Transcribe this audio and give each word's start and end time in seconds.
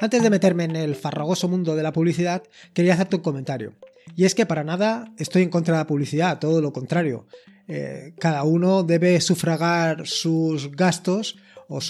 Antes 0.00 0.22
de 0.22 0.30
meterme 0.30 0.64
en 0.64 0.76
el 0.76 0.94
farragoso 0.94 1.48
mundo 1.48 1.76
de 1.76 1.82
la 1.82 1.92
publicidad, 1.92 2.42
quería 2.72 2.94
hacerte 2.94 3.16
un 3.16 3.22
comentario. 3.22 3.74
Y 4.16 4.24
es 4.24 4.34
que 4.34 4.46
para 4.46 4.64
nada 4.64 5.12
estoy 5.18 5.42
en 5.42 5.50
contra 5.50 5.74
de 5.74 5.80
la 5.80 5.86
publicidad, 5.86 6.38
todo 6.38 6.60
lo 6.60 6.72
contrario. 6.72 7.26
Eh, 7.66 8.14
cada 8.18 8.44
uno 8.44 8.82
debe 8.82 9.20
sufragar 9.20 10.06
sus 10.06 10.72
gastos 10.72 11.36
o 11.68 11.80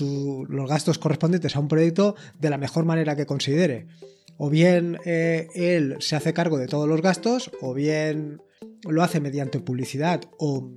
los 0.49 0.69
gastos 0.69 0.99
correspondientes 0.99 1.55
a 1.55 1.61
un 1.61 1.69
proyecto 1.69 2.17
de 2.39 2.51
la 2.51 2.59
mejor 2.59 2.85
manera 2.85 3.15
que 3.15 3.27
considere. 3.27 3.87
O 4.37 4.51
bien 4.51 4.99
eh, 5.05 5.49
él 5.55 5.97
se 6.01 6.17
hace 6.17 6.33
cargo 6.33 6.59
de 6.59 6.67
todos 6.67 6.89
los 6.89 7.01
gastos, 7.01 7.51
o 7.61 7.75
bien 7.75 8.41
lo 8.89 9.03
hace 9.03 9.21
mediante 9.21 9.61
publicidad 9.61 10.23
o, 10.39 10.71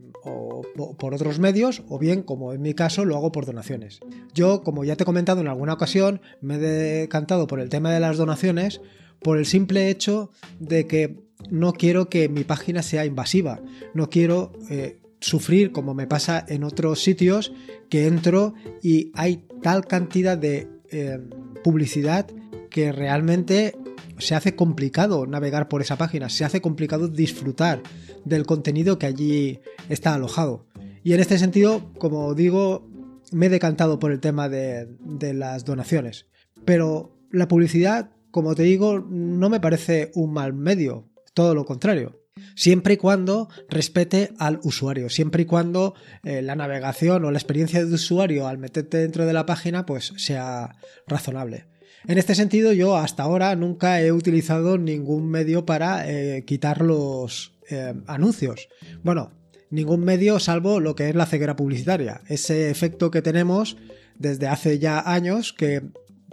por 0.98 1.14
otros 1.14 1.40
medios, 1.40 1.84
o 1.90 2.00
bien, 2.00 2.24
como 2.24 2.54
en 2.54 2.62
mi 2.62 2.74
caso, 2.74 3.06
lo 3.06 3.16
hago 3.16 3.32
por 3.32 3.46
donaciones. 3.46 4.00
Yo, 4.34 4.64
como 4.64 4.84
ya 4.84 4.96
te 4.96 5.04
he 5.04 5.06
comentado 5.06 5.42
en 5.42 5.48
alguna 5.48 5.74
ocasión, 5.74 6.22
me 6.42 6.56
he 6.56 6.60
decantado 6.60 7.48
por 7.48 7.60
el 7.60 7.70
tema 7.70 7.92
de 7.92 8.00
las 8.00 8.18
donaciones 8.18 8.82
por 9.22 9.38
el 9.38 9.46
simple 9.46 9.90
hecho 9.90 10.32
de 10.60 10.88
que 10.88 11.18
no 11.50 11.74
quiero 11.74 12.10
que 12.10 12.30
mi 12.30 12.44
página 12.44 12.82
sea 12.82 13.06
invasiva, 13.06 13.62
no 13.94 14.10
quiero 14.10 14.52
eh, 14.70 15.00
sufrir 15.20 15.72
como 15.72 15.94
me 15.94 16.08
pasa 16.08 16.44
en 16.48 16.64
otros 16.64 17.02
sitios 17.02 17.54
que 17.90 18.08
entro 18.08 18.54
y 18.82 19.12
hay 19.14 19.46
tal 19.62 19.86
cantidad 19.86 20.38
de 20.38 20.68
eh, 20.92 21.20
publicidad 21.64 22.28
que 22.70 22.92
realmente 22.92 23.76
se 24.18 24.36
hace 24.36 24.56
complicado 24.56 25.26
navegar 25.26 25.68
por 25.68 25.82
esa 25.82 25.98
página, 25.98 26.30
se 26.30 26.46
hace 26.46 26.62
complicado 26.62 27.08
disfrutar 27.08 27.82
del 28.26 28.46
contenido 28.46 29.00
que 29.00 29.08
allí 29.08 29.60
está 29.90 30.14
alojado. 30.14 30.68
Y 31.04 31.14
en 31.14 31.20
este 31.20 31.40
sentido, 31.40 31.92
como 31.98 32.36
digo, 32.36 32.88
me 33.32 33.48
he 33.48 33.50
decantado 33.50 34.00
por 34.00 34.12
el 34.12 34.20
tema 34.20 34.50
de, 34.50 34.88
las 35.34 35.66
donaciones. 35.66 36.28
Pero 36.66 37.18
la 37.32 37.48
publicidad, 37.48 38.12
como 38.30 38.56
te 38.56 38.64
digo, 38.64 39.00
no 39.00 39.50
me 39.50 39.60
parece 39.60 40.12
un 40.14 40.34
mal 40.34 40.54
medio, 40.54 41.10
todo 41.34 41.56
lo 41.56 41.66
contrario. 41.66 42.20
Siempre 42.56 42.96
y 42.96 42.98
cuando 42.98 43.50
respete 43.70 44.32
al 44.38 44.60
usuario, 44.64 45.10
siempre 45.10 45.44
y 45.44 45.46
cuando 45.46 45.96
eh, 46.24 46.42
la 46.42 46.56
navegación 46.56 47.26
o 47.26 47.32
la 47.32 47.38
experiencia 47.38 47.84
de 47.84 47.94
usuario 47.94 48.48
al 48.48 48.58
meterte 48.58 48.98
dentro 48.98 49.26
de 49.26 49.34
la 49.34 49.46
página 49.46 49.86
pues 49.86 50.14
sea 50.18 50.76
razonable. 51.08 51.68
En 52.08 52.18
este 52.18 52.36
sentido, 52.36 52.74
yo 52.74 52.98
hasta 52.98 53.24
ahora 53.24 53.56
nunca 53.56 54.02
he 54.02 54.12
utilizado 54.12 54.78
ningún 54.78 55.30
medio 55.30 55.66
para 55.66 56.10
eh, 56.10 56.44
quitar 56.46 56.82
los 56.82 57.54
eh, 57.70 57.94
anuncios. 58.08 58.70
Bueno, 59.04 59.32
ningún 59.70 60.04
medio 60.04 60.40
salvo 60.40 60.80
lo 60.80 60.96
que 60.96 61.10
es 61.10 61.16
la 61.16 61.26
ceguera 61.26 61.56
publicitaria. 61.56 62.22
Ese 62.28 62.70
efecto 62.72 63.12
que 63.12 63.22
tenemos 63.22 63.78
desde 64.18 64.48
hace 64.48 64.80
ya 64.80 65.00
años 65.00 65.54
que 65.54 65.84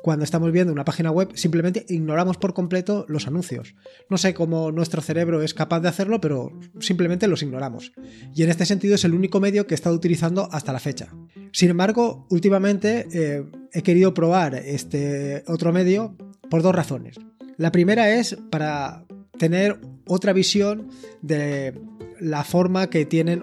cuando 0.09 0.25
estamos 0.25 0.51
viendo 0.53 0.73
una 0.73 0.87
página 0.87 1.11
web 1.11 1.33
simplemente 1.35 1.85
ignoramos 1.87 2.39
por 2.39 2.55
completo 2.55 3.05
los 3.11 3.27
anuncios. 3.27 3.75
No 4.09 4.17
sé 4.17 4.33
cómo 4.33 4.73
nuestro 4.73 5.03
cerebro 5.03 5.43
es 5.43 5.53
capaz 5.53 5.81
de 5.81 5.89
hacerlo, 5.89 6.19
pero 6.19 6.59
simplemente 6.81 7.29
los 7.29 7.43
ignoramos. 7.43 7.93
Y 8.35 8.43
en 8.43 8.49
este 8.49 8.65
sentido 8.65 8.95
es 8.95 9.05
el 9.05 9.13
único 9.13 9.39
medio 9.39 9.67
que 9.67 9.75
he 9.75 9.77
estado 9.77 9.95
utilizando 9.95 10.49
hasta 10.51 10.73
la 10.73 10.79
fecha. 10.79 11.09
Sin 11.53 11.69
embargo, 11.69 12.27
últimamente 12.31 13.07
eh, 13.13 13.45
he 13.71 13.83
querido 13.83 14.15
probar 14.15 14.55
este 14.55 15.45
otro 15.47 15.75
medio 15.75 16.17
por 16.49 16.63
dos 16.63 16.75
razones. 16.75 17.17
La 17.59 17.71
primera 17.71 18.11
es 18.11 18.39
para 18.49 19.05
tener 19.39 19.79
otra 20.07 20.33
visión 20.33 20.89
de 21.21 21.79
la 22.19 22.45
forma 22.45 22.89
que 22.89 23.05
tienen 23.05 23.43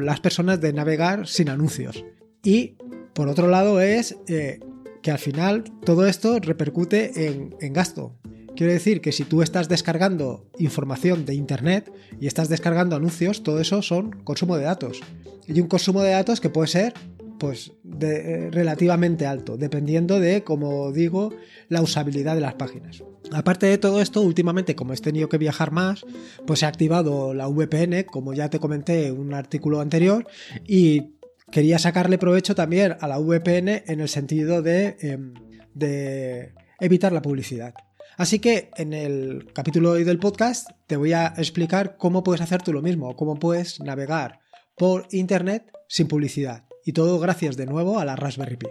las 0.00 0.20
personas 0.20 0.62
de 0.62 0.72
navegar 0.72 1.28
sin 1.28 1.50
anuncios. 1.50 2.06
Y 2.42 2.78
por 3.12 3.28
otro 3.28 3.48
lado 3.48 3.82
es 3.82 4.16
eh, 4.28 4.60
que 5.06 5.12
al 5.12 5.20
final 5.20 5.62
todo 5.84 6.04
esto 6.08 6.40
repercute 6.40 7.28
en, 7.28 7.72
gasto. 7.72 8.16
Quiero 8.56 8.72
decir 8.72 9.00
que 9.00 9.12
si 9.12 9.22
tú 9.22 9.40
estás 9.40 9.68
descargando 9.68 10.50
información 10.58 11.24
de 11.24 11.36
Internet 11.36 11.92
y 12.20 12.26
estás 12.26 12.48
descargando 12.48 12.96
anuncios, 12.96 13.44
todo 13.44 13.60
eso 13.60 13.82
son 13.82 14.10
consumo 14.24 14.56
de 14.56 14.64
datos. 14.64 15.00
Y 15.46 15.60
un 15.60 15.68
consumo 15.68 16.02
de 16.02 16.10
datos 16.10 16.40
que 16.40 16.50
puede 16.50 16.66
ser 16.66 16.92
pues 17.38 17.70
eh, 18.00 18.48
relativamente 18.50 19.26
alto, 19.26 19.56
dependiendo 19.56 20.18
de, 20.18 20.42
como 20.42 20.90
digo, 20.90 21.32
la 21.68 21.82
usabilidad 21.82 22.34
de 22.34 22.40
las 22.40 22.54
páginas. 22.54 23.04
Aparte 23.30 23.66
de 23.66 23.78
todo 23.78 24.00
esto, 24.00 24.22
últimamente, 24.22 24.74
como 24.74 24.92
he 24.92 24.96
tenido 24.96 25.28
que 25.28 25.38
viajar 25.38 25.70
más, 25.70 26.04
pues 26.46 26.64
he 26.64 26.66
activado 26.66 27.32
la 27.32 27.46
VPN, 27.46 28.04
como 28.04 28.34
ya 28.34 28.50
te 28.50 28.58
comenté 28.58 29.06
en 29.06 29.20
un 29.20 29.34
artículo 29.34 29.80
anterior, 29.80 30.26
y 30.66 31.15
quería 31.50 31.78
sacarle 31.78 32.18
provecho 32.18 32.54
también 32.54 32.96
a 33.00 33.08
la 33.08 33.18
VPN 33.18 33.84
en 33.86 34.00
el 34.00 34.08
sentido 34.08 34.62
de, 34.62 34.96
em, 35.00 35.34
de 35.74 36.54
evitar 36.80 37.12
la 37.12 37.22
publicidad. 37.22 37.74
Así 38.16 38.38
que 38.38 38.70
en 38.76 38.92
el 38.94 39.52
capítulo 39.52 39.90
hoy 39.90 40.04
del 40.04 40.18
podcast 40.18 40.70
te 40.86 40.96
voy 40.96 41.12
a 41.12 41.34
explicar 41.36 41.96
cómo 41.98 42.22
puedes 42.22 42.40
hacer 42.40 42.62
tú 42.62 42.72
lo 42.72 42.80
mismo, 42.80 43.14
cómo 43.14 43.36
puedes 43.36 43.80
navegar 43.80 44.40
por 44.76 45.06
Internet 45.10 45.70
sin 45.88 46.08
publicidad. 46.08 46.64
Y 46.84 46.92
todo 46.92 47.18
gracias 47.18 47.56
de 47.56 47.66
nuevo 47.66 47.98
a 47.98 48.04
la 48.04 48.16
Raspberry 48.16 48.56
Pi. 48.56 48.68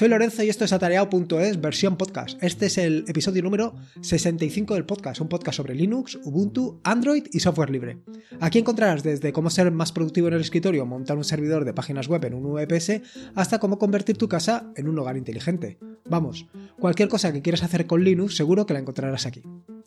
Soy 0.00 0.08
Lorenzo 0.08 0.42
y 0.42 0.48
esto 0.48 0.64
es 0.64 0.72
atareado.es 0.72 1.60
versión 1.60 1.98
podcast. 1.98 2.42
Este 2.42 2.64
es 2.64 2.78
el 2.78 3.04
episodio 3.06 3.42
número 3.42 3.74
65 4.00 4.72
del 4.72 4.86
podcast, 4.86 5.20
un 5.20 5.28
podcast 5.28 5.58
sobre 5.58 5.74
Linux, 5.74 6.18
Ubuntu, 6.24 6.80
Android 6.84 7.26
y 7.30 7.40
software 7.40 7.68
libre. 7.68 7.98
Aquí 8.40 8.58
encontrarás 8.58 9.02
desde 9.02 9.34
cómo 9.34 9.50
ser 9.50 9.70
más 9.70 9.92
productivo 9.92 10.28
en 10.28 10.32
el 10.32 10.40
escritorio, 10.40 10.86
montar 10.86 11.18
un 11.18 11.24
servidor 11.24 11.66
de 11.66 11.74
páginas 11.74 12.08
web 12.08 12.24
en 12.24 12.32
un 12.32 12.50
VPS, 12.50 13.02
hasta 13.34 13.58
cómo 13.58 13.78
convertir 13.78 14.16
tu 14.16 14.26
casa 14.26 14.72
en 14.74 14.88
un 14.88 14.98
hogar 14.98 15.18
inteligente. 15.18 15.78
Vamos, 16.08 16.46
cualquier 16.78 17.10
cosa 17.10 17.30
que 17.30 17.42
quieras 17.42 17.62
hacer 17.62 17.86
con 17.86 18.02
Linux 18.02 18.36
seguro 18.36 18.64
que 18.64 18.72
la 18.72 18.80
encontrarás 18.80 19.26
aquí. 19.26 19.42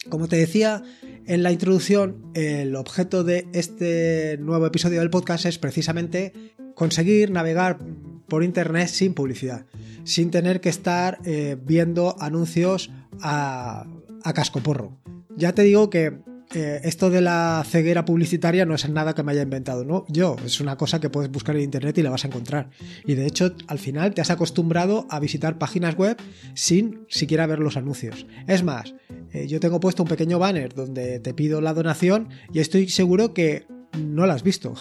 Como 0.09 0.27
te 0.27 0.35
decía 0.35 0.83
en 1.25 1.41
la 1.41 1.51
introducción, 1.51 2.21
el 2.35 2.75
objeto 2.75 3.23
de 3.23 3.47
este 3.51 4.37
nuevo 4.37 4.67
episodio 4.67 4.99
del 4.99 5.09
podcast 5.09 5.47
es 5.47 5.57
precisamente 5.57 6.33
conseguir 6.75 7.31
navegar 7.31 7.79
por 8.27 8.43
internet 8.43 8.87
sin 8.87 9.13
publicidad 9.13 9.65
sin 10.03 10.31
tener 10.31 10.61
que 10.61 10.69
estar 10.69 11.19
eh, 11.25 11.57
viendo 11.61 12.15
anuncios 12.19 12.91
a, 13.21 13.85
a 14.23 14.33
cascoporro. 14.33 14.97
Ya 15.35 15.53
te 15.53 15.63
digo 15.63 15.89
que 15.89 16.19
eh, 16.55 16.81
esto 16.83 17.09
de 17.09 17.21
la 17.21 17.63
ceguera 17.67 18.05
publicitaria 18.05 18.65
no 18.65 18.75
es 18.75 18.87
nada 18.87 19.15
que 19.15 19.23
me 19.23 19.31
haya 19.31 19.41
inventado, 19.41 19.83
¿no? 19.83 20.05
Yo, 20.07 20.35
es 20.45 20.59
una 20.59 20.77
cosa 20.77 20.99
que 20.99 21.09
puedes 21.09 21.31
buscar 21.31 21.55
en 21.55 21.63
internet 21.63 21.97
y 21.97 22.03
la 22.03 22.11
vas 22.11 22.25
a 22.25 22.27
encontrar. 22.27 22.69
Y 23.05 23.15
de 23.15 23.25
hecho, 23.25 23.55
al 23.67 23.79
final 23.79 24.13
te 24.13 24.21
has 24.21 24.29
acostumbrado 24.29 25.07
a 25.09 25.19
visitar 25.19 25.57
páginas 25.57 25.95
web 25.95 26.17
sin 26.53 27.05
siquiera 27.09 27.47
ver 27.47 27.59
los 27.59 27.77
anuncios. 27.77 28.27
Es 28.47 28.63
más, 28.63 28.93
eh, 29.31 29.47
yo 29.47 29.59
tengo 29.59 29.79
puesto 29.79 30.03
un 30.03 30.09
pequeño 30.09 30.37
banner 30.37 30.75
donde 30.75 31.19
te 31.19 31.33
pido 31.33 31.59
la 31.59 31.73
donación 31.73 32.29
y 32.51 32.59
estoy 32.59 32.87
seguro 32.89 33.33
que 33.33 33.65
no 33.97 34.25
la 34.27 34.35
has 34.35 34.43
visto. 34.43 34.75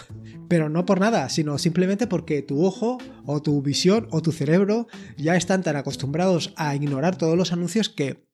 Pero 0.53 0.69
no 0.69 0.85
por 0.85 1.01
nada, 1.01 1.31
sino 1.31 1.57
simplemente 1.57 2.07
porque 2.07 2.43
tu 2.43 2.63
ojo 2.63 2.99
o 3.25 3.41
tu 3.41 3.63
visión 3.63 4.07
o 4.11 4.21
tu 4.21 4.33
cerebro 4.33 4.87
ya 5.17 5.35
están 5.35 5.63
tan 5.63 5.77
acostumbrados 5.77 6.53
a 6.59 6.75
ignorar 6.75 7.17
todos 7.17 7.39
los 7.39 7.55
anuncios 7.55 7.89
que 7.89 8.27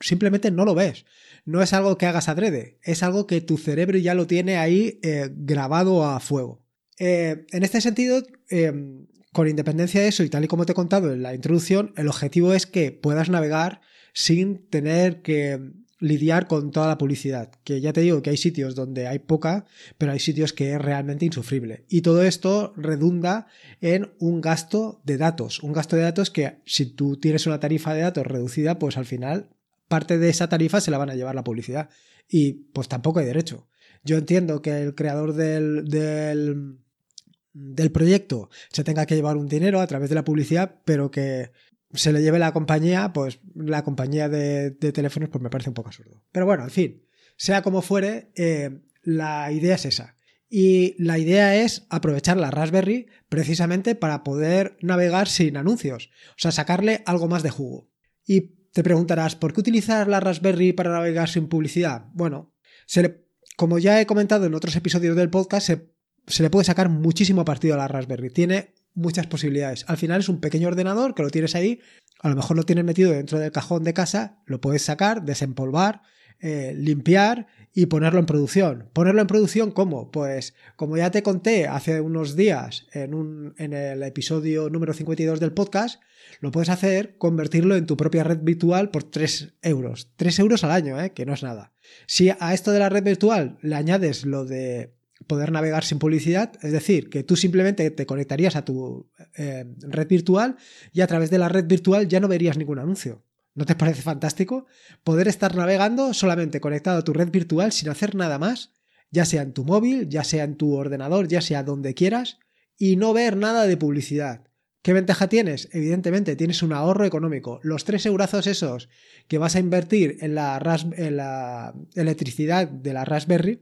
simplemente 0.00 0.50
no 0.50 0.66
lo 0.66 0.74
ves. 0.74 1.06
No 1.46 1.62
es 1.62 1.72
algo 1.72 1.96
que 1.96 2.04
hagas 2.04 2.28
adrede, 2.28 2.78
es 2.82 3.02
algo 3.02 3.26
que 3.26 3.40
tu 3.40 3.56
cerebro 3.56 3.96
ya 3.96 4.12
lo 4.12 4.26
tiene 4.26 4.58
ahí 4.58 5.00
eh, 5.02 5.30
grabado 5.34 6.04
a 6.04 6.20
fuego. 6.20 6.62
Eh, 6.98 7.46
en 7.52 7.62
este 7.62 7.80
sentido, 7.80 8.22
em, 8.50 9.06
con 9.32 9.48
independencia 9.48 10.02
de 10.02 10.08
eso 10.08 10.24
y 10.24 10.28
tal 10.28 10.44
y 10.44 10.48
como 10.48 10.66
te 10.66 10.72
he 10.72 10.74
contado 10.74 11.10
en 11.10 11.22
la 11.22 11.34
introducción, 11.34 11.94
el 11.96 12.08
objetivo 12.08 12.52
es 12.52 12.66
que 12.66 12.92
puedas 12.92 13.30
navegar 13.30 13.80
sin 14.12 14.68
tener 14.68 15.22
que 15.22 15.58
lidiar 16.02 16.48
con 16.48 16.72
toda 16.72 16.88
la 16.88 16.98
publicidad, 16.98 17.50
que 17.64 17.80
ya 17.80 17.92
te 17.92 18.00
digo 18.00 18.22
que 18.22 18.30
hay 18.30 18.36
sitios 18.36 18.74
donde 18.74 19.06
hay 19.06 19.20
poca, 19.20 19.64
pero 19.96 20.12
hay 20.12 20.18
sitios 20.18 20.52
que 20.52 20.72
es 20.72 20.82
realmente 20.82 21.24
insufrible. 21.24 21.84
Y 21.88 22.02
todo 22.02 22.24
esto 22.24 22.74
redunda 22.76 23.46
en 23.80 24.12
un 24.18 24.40
gasto 24.40 25.00
de 25.04 25.16
datos, 25.16 25.62
un 25.62 25.72
gasto 25.72 25.96
de 25.96 26.02
datos 26.02 26.30
que 26.30 26.58
si 26.66 26.86
tú 26.86 27.18
tienes 27.18 27.46
una 27.46 27.60
tarifa 27.60 27.94
de 27.94 28.02
datos 28.02 28.26
reducida, 28.26 28.78
pues 28.78 28.96
al 28.96 29.06
final 29.06 29.50
parte 29.86 30.18
de 30.18 30.28
esa 30.28 30.48
tarifa 30.48 30.80
se 30.80 30.90
la 30.90 30.98
van 30.98 31.10
a 31.10 31.14
llevar 31.14 31.34
la 31.34 31.44
publicidad. 31.44 31.88
Y 32.28 32.52
pues 32.72 32.88
tampoco 32.88 33.20
hay 33.20 33.26
derecho. 33.26 33.68
Yo 34.02 34.16
entiendo 34.16 34.60
que 34.60 34.82
el 34.82 34.94
creador 34.94 35.34
del, 35.34 35.84
del, 35.84 37.92
proyecto 37.92 38.50
se 38.70 38.82
tenga 38.82 39.06
que 39.06 39.14
llevar 39.14 39.36
un 39.36 39.48
dinero 39.48 39.80
a 39.80 39.86
través 39.86 40.08
de 40.08 40.16
la 40.16 40.24
publicidad, 40.24 40.80
pero 40.84 41.10
que 41.10 41.52
se 41.94 42.12
le 42.12 42.22
lleve 42.22 42.38
la 42.38 42.52
compañía, 42.52 43.12
pues 43.12 43.40
la 43.54 43.84
compañía 43.84 44.28
de, 44.28 44.70
teléfonos, 44.70 45.28
pues 45.28 45.42
me 45.42 45.50
parece 45.50 45.70
un 45.70 45.74
poco 45.74 45.88
absurdo. 45.88 46.22
Pero 46.32 46.46
bueno, 46.46 46.64
en 46.64 46.70
fin, 46.70 47.02
sea 47.36 47.62
como 47.62 47.82
fuere, 47.82 48.32
eh, 48.36 48.82
la 49.02 49.50
idea 49.52 49.74
es 49.74 49.84
esa. 49.84 50.16
Y 50.48 50.94
la 51.02 51.18
idea 51.18 51.56
es 51.56 51.86
aprovechar 51.88 52.36
la 52.36 52.50
Raspberry 52.50 53.06
precisamente 53.28 53.94
para 53.94 54.22
poder 54.22 54.76
navegar 54.82 55.28
sin 55.28 55.56
anuncios, 55.56 56.10
o 56.30 56.38
sea, 56.38 56.52
sacarle 56.52 57.02
algo 57.06 57.28
más 57.28 57.42
de 57.42 57.50
jugo. 57.50 57.90
Y 58.26 58.54
te 58.72 58.82
preguntarás, 58.82 59.34
¿por 59.34 59.52
qué 59.52 59.60
utilizar 59.60 60.08
la 60.08 60.20
Raspberry 60.20 60.72
para 60.72 60.92
navegar 60.92 61.28
sin 61.28 61.48
publicidad? 61.48 62.06
Bueno, 62.12 62.54
se 62.86 63.22
como 63.56 63.78
ya 63.78 64.00
he 64.00 64.06
comentado 64.06 64.46
en 64.46 64.54
otros 64.54 64.76
episodios 64.76 65.14
del 65.14 65.30
podcast, 65.30 65.66
se 65.66 65.92
se 66.26 66.42
le 66.42 66.50
puede 66.50 66.64
sacar 66.64 66.88
muchísimo 66.88 67.44
partido 67.44 67.74
a 67.74 67.78
la 67.78 67.88
Raspberry. 67.88 68.30
Tiene 68.30 68.74
muchas 68.94 69.26
posibilidades. 69.26 69.84
Al 69.88 69.96
final 69.96 70.20
es 70.20 70.28
un 70.28 70.40
pequeño 70.40 70.68
ordenador 70.68 71.14
que 71.14 71.22
lo 71.22 71.30
tienes 71.30 71.54
ahí, 71.54 71.80
a 72.20 72.28
lo 72.28 72.36
mejor 72.36 72.56
lo 72.56 72.62
tienes 72.64 72.84
metido 72.84 73.12
dentro 73.12 73.38
del 73.38 73.52
cajón 73.52 73.84
de 73.84 73.94
casa, 73.94 74.38
lo 74.46 74.60
puedes 74.60 74.82
sacar, 74.82 75.24
desempolvar, 75.24 76.02
eh, 76.40 76.74
limpiar 76.76 77.46
y 77.72 77.86
ponerlo 77.86 78.18
en 78.18 78.26
producción. 78.26 78.90
¿Ponerlo 78.92 79.20
en 79.20 79.26
producción 79.28 79.70
cómo? 79.70 80.10
Pues 80.10 80.54
como 80.76 80.96
ya 80.96 81.10
te 81.10 81.22
conté 81.22 81.68
hace 81.68 82.00
unos 82.00 82.36
días 82.36 82.86
en, 82.92 83.14
un, 83.14 83.54
en 83.58 83.72
el 83.72 84.02
episodio 84.02 84.68
número 84.68 84.92
52 84.92 85.40
del 85.40 85.52
podcast, 85.52 86.00
lo 86.40 86.50
puedes 86.50 86.68
hacer 86.68 87.16
convertirlo 87.16 87.76
en 87.76 87.86
tu 87.86 87.96
propia 87.96 88.24
red 88.24 88.40
virtual 88.42 88.90
por 88.90 89.04
3 89.04 89.54
euros. 89.62 90.10
3 90.16 90.38
euros 90.40 90.64
al 90.64 90.72
año, 90.72 91.00
¿eh? 91.00 91.10
que 91.10 91.26
no 91.26 91.32
es 91.32 91.42
nada. 91.42 91.72
Si 92.06 92.30
a 92.30 92.54
esto 92.54 92.72
de 92.72 92.80
la 92.80 92.88
red 92.88 93.04
virtual 93.04 93.58
le 93.62 93.76
añades 93.76 94.24
lo 94.24 94.44
de 94.44 94.94
poder 95.26 95.52
navegar 95.52 95.84
sin 95.84 95.98
publicidad, 95.98 96.52
es 96.62 96.72
decir, 96.72 97.10
que 97.10 97.22
tú 97.22 97.36
simplemente 97.36 97.90
te 97.90 98.06
conectarías 98.06 98.56
a 98.56 98.64
tu 98.64 99.10
eh, 99.36 99.64
red 99.80 100.08
virtual 100.08 100.56
y 100.92 101.00
a 101.00 101.06
través 101.06 101.30
de 101.30 101.38
la 101.38 101.48
red 101.48 101.66
virtual 101.66 102.08
ya 102.08 102.20
no 102.20 102.28
verías 102.28 102.56
ningún 102.56 102.78
anuncio. 102.78 103.24
¿No 103.54 103.66
te 103.66 103.74
parece 103.74 104.02
fantástico? 104.02 104.66
Poder 105.04 105.28
estar 105.28 105.54
navegando 105.54 106.14
solamente 106.14 106.60
conectado 106.60 106.98
a 106.98 107.04
tu 107.04 107.12
red 107.12 107.30
virtual 107.30 107.72
sin 107.72 107.90
hacer 107.90 108.14
nada 108.14 108.38
más, 108.38 108.72
ya 109.10 109.24
sea 109.26 109.42
en 109.42 109.52
tu 109.52 109.64
móvil, 109.64 110.08
ya 110.08 110.24
sea 110.24 110.44
en 110.44 110.56
tu 110.56 110.74
ordenador, 110.74 111.28
ya 111.28 111.42
sea 111.42 111.62
donde 111.62 111.94
quieras, 111.94 112.38
y 112.78 112.96
no 112.96 113.12
ver 113.12 113.36
nada 113.36 113.66
de 113.66 113.76
publicidad. 113.76 114.48
¿Qué 114.82 114.92
ventaja 114.92 115.28
tienes? 115.28 115.68
Evidentemente, 115.72 116.34
tienes 116.34 116.62
un 116.62 116.72
ahorro 116.72 117.04
económico. 117.04 117.60
Los 117.62 117.84
tres 117.84 118.04
eurazos 118.06 118.48
esos 118.48 118.88
que 119.28 119.38
vas 119.38 119.54
a 119.54 119.60
invertir 119.60 120.16
en 120.20 120.34
la, 120.34 120.60
en 120.96 121.16
la 121.16 121.74
electricidad 121.94 122.66
de 122.66 122.92
la 122.92 123.04
Raspberry, 123.04 123.60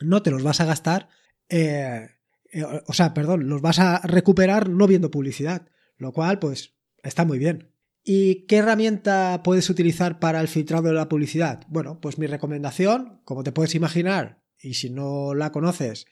no 0.00 0.22
te 0.22 0.30
los 0.30 0.42
vas 0.42 0.60
a 0.60 0.64
gastar, 0.64 1.08
eh, 1.48 2.08
eh, 2.52 2.64
o 2.86 2.92
sea, 2.92 3.14
perdón, 3.14 3.48
los 3.48 3.60
vas 3.60 3.78
a 3.78 4.00
recuperar 4.00 4.68
no 4.68 4.86
viendo 4.86 5.10
publicidad, 5.10 5.68
lo 5.96 6.12
cual 6.12 6.38
pues 6.38 6.74
está 7.02 7.24
muy 7.24 7.38
bien. 7.38 7.72
¿Y 8.02 8.46
qué 8.46 8.56
herramienta 8.56 9.42
puedes 9.44 9.68
utilizar 9.68 10.18
para 10.18 10.40
el 10.40 10.48
filtrado 10.48 10.88
de 10.88 10.94
la 10.94 11.08
publicidad? 11.08 11.64
Bueno, 11.68 12.00
pues 12.00 12.18
mi 12.18 12.26
recomendación, 12.26 13.20
como 13.24 13.42
te 13.42 13.52
puedes 13.52 13.74
imaginar, 13.74 14.42
y 14.58 14.74
si 14.74 14.90
no 14.90 15.34
la 15.34 15.52
conoces, 15.52 16.06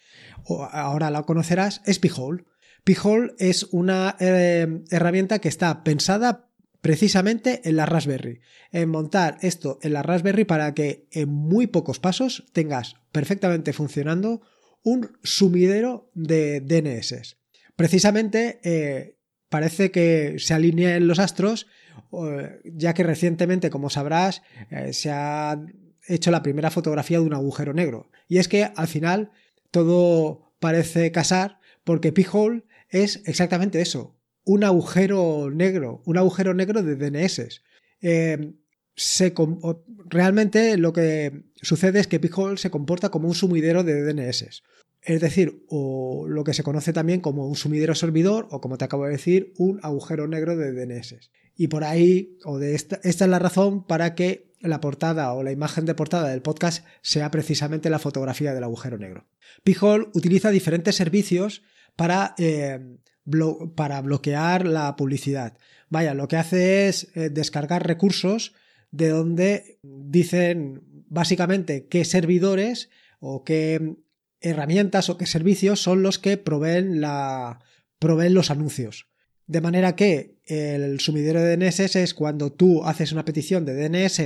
ahora 0.70 1.11
la 1.11 1.23
conocerás, 1.23 1.82
es 1.87 1.99
Pihole. 1.99 2.44
Pihole 2.85 3.35
es 3.38 3.64
una 3.73 4.17
eh, 4.20 4.82
herramienta 4.90 5.38
que 5.40 5.49
está 5.49 5.82
pensada 5.82 6.48
precisamente 6.80 7.60
en 7.64 7.76
la 7.76 7.86
Raspberry, 7.86 8.40
en 8.72 8.88
montar 8.88 9.38
esto 9.42 9.78
en 9.82 9.92
la 9.92 10.02
Raspberry 10.02 10.44
para 10.44 10.75
que 10.75 11.06
en 11.10 11.28
muy 11.28 11.66
pocos 11.66 11.98
pasos 11.98 12.44
tengas 12.52 12.96
perfectamente 13.12 13.72
funcionando 13.72 14.42
un 14.82 15.19
sumidero 15.22 16.10
de 16.14 16.60
DNS. 16.60 17.36
Precisamente 17.76 18.60
eh, 18.62 19.16
parece 19.48 19.90
que 19.90 20.36
se 20.38 20.54
alinean 20.54 21.06
los 21.06 21.19
astros, 21.19 21.66
ya 22.64 22.94
que 22.94 23.02
recientemente, 23.02 23.70
como 23.70 23.90
sabrás, 23.90 24.42
eh, 24.70 24.92
se 24.92 25.10
ha 25.10 25.60
hecho 26.06 26.30
la 26.30 26.42
primera 26.42 26.70
fotografía 26.70 27.19
de 27.19 27.26
un 27.26 27.34
agujero 27.34 27.75
negro. 27.75 28.10
Y 28.28 28.38
es 28.38 28.48
que 28.48 28.64
al 28.64 28.88
final 28.88 29.30
todo 29.70 30.52
parece 30.58 31.12
casar 31.12 31.60
porque 31.84 32.12
P-Hole 32.12 32.64
es 32.88 33.22
exactamente 33.26 33.80
eso, 33.80 34.18
un 34.49 34.65
agujero 34.65 35.50
negro, 35.50 36.03
un 36.05 36.19
agujero 36.19 36.55
negro 36.55 36.83
de 36.83 36.97
DNS. 36.97 37.62
Eh, 38.00 38.55
realmente 40.06 40.77
lo 40.77 40.93
que 40.93 41.45
sucede 41.62 42.00
es 42.00 42.06
que 42.06 42.19
P-Hole 42.19 42.59
se 42.59 42.71
comporta 42.71 43.11
como 43.11 43.29
un 43.29 43.35
sumidero 43.35 43.85
de 43.85 44.03
DNS 44.03 44.62
es 45.03 45.21
decir, 45.21 45.65
o 45.69 46.27
lo 46.29 46.45
que 46.45 46.55
se 46.55 46.62
conoce 46.62 46.93
también 46.93 47.21
como 47.21 47.47
un 47.47 47.56
sumidero 47.56 47.95
servidor 47.95 48.49
o 48.50 48.61
como 48.61 48.79
te 48.79 48.85
acabo 48.85 49.05
de 49.05 49.12
decir, 49.12 49.55
un 49.56 49.81
agujero 49.83 50.27
negro 50.27 50.56
de 50.56 50.73
DNS. 50.73 51.31
Y 51.56 51.69
por 51.69 51.85
ahí, 51.85 52.37
o 52.45 52.59
de 52.59 52.75
esta, 52.75 53.00
esta 53.03 53.25
es 53.25 53.31
la 53.31 53.39
razón 53.39 53.87
para 53.87 54.15
que 54.15 54.53
la 54.61 54.81
portada 54.81 55.33
o 55.33 55.43
la 55.43 55.53
imagen 55.53 55.87
de 55.87 55.95
portada 55.95 56.29
del 56.29 56.43
podcast 56.43 56.85
sea 57.00 57.31
precisamente 57.31 57.91
la 57.91 57.99
fotografía 57.99 58.53
del 58.53 58.65
agujero 58.65 58.99
negro. 58.99 59.27
Pijol 59.62 60.11
utiliza 60.15 60.50
diferentes 60.50 60.97
servicios 60.97 61.62
para, 61.97 62.35
eh, 62.39 62.99
para 63.75 64.00
bloquear 64.00 64.66
la 64.66 64.96
publicidad. 64.96 65.56
Vaya, 65.88 66.14
lo 66.14 66.28
que 66.28 66.36
hace 66.36 66.88
es 66.88 67.08
eh, 67.14 67.30
descargar 67.30 67.86
recursos 67.86 68.54
de 68.90 69.08
donde 69.08 69.78
dicen 69.82 70.82
básicamente 71.08 71.86
qué 71.86 72.04
servidores 72.04 72.90
o 73.20 73.44
qué 73.44 73.96
herramientas 74.40 75.08
o 75.10 75.19
qué 75.19 75.26
servicios 75.26 75.80
son 75.80 76.02
los 76.02 76.19
que 76.19 76.36
proveen, 76.36 77.00
la, 77.00 77.60
proveen 77.98 78.34
los 78.34 78.50
anuncios. 78.50 79.06
De 79.46 79.60
manera 79.60 79.96
que 79.96 80.36
el 80.44 81.00
sumidero 81.00 81.42
de 81.42 81.56
DNS 81.56 81.96
es 81.96 82.14
cuando 82.14 82.52
tú 82.52 82.84
haces 82.84 83.12
una 83.12 83.25
petición 83.25 83.64
de 83.64 83.75
DNS 83.75 84.19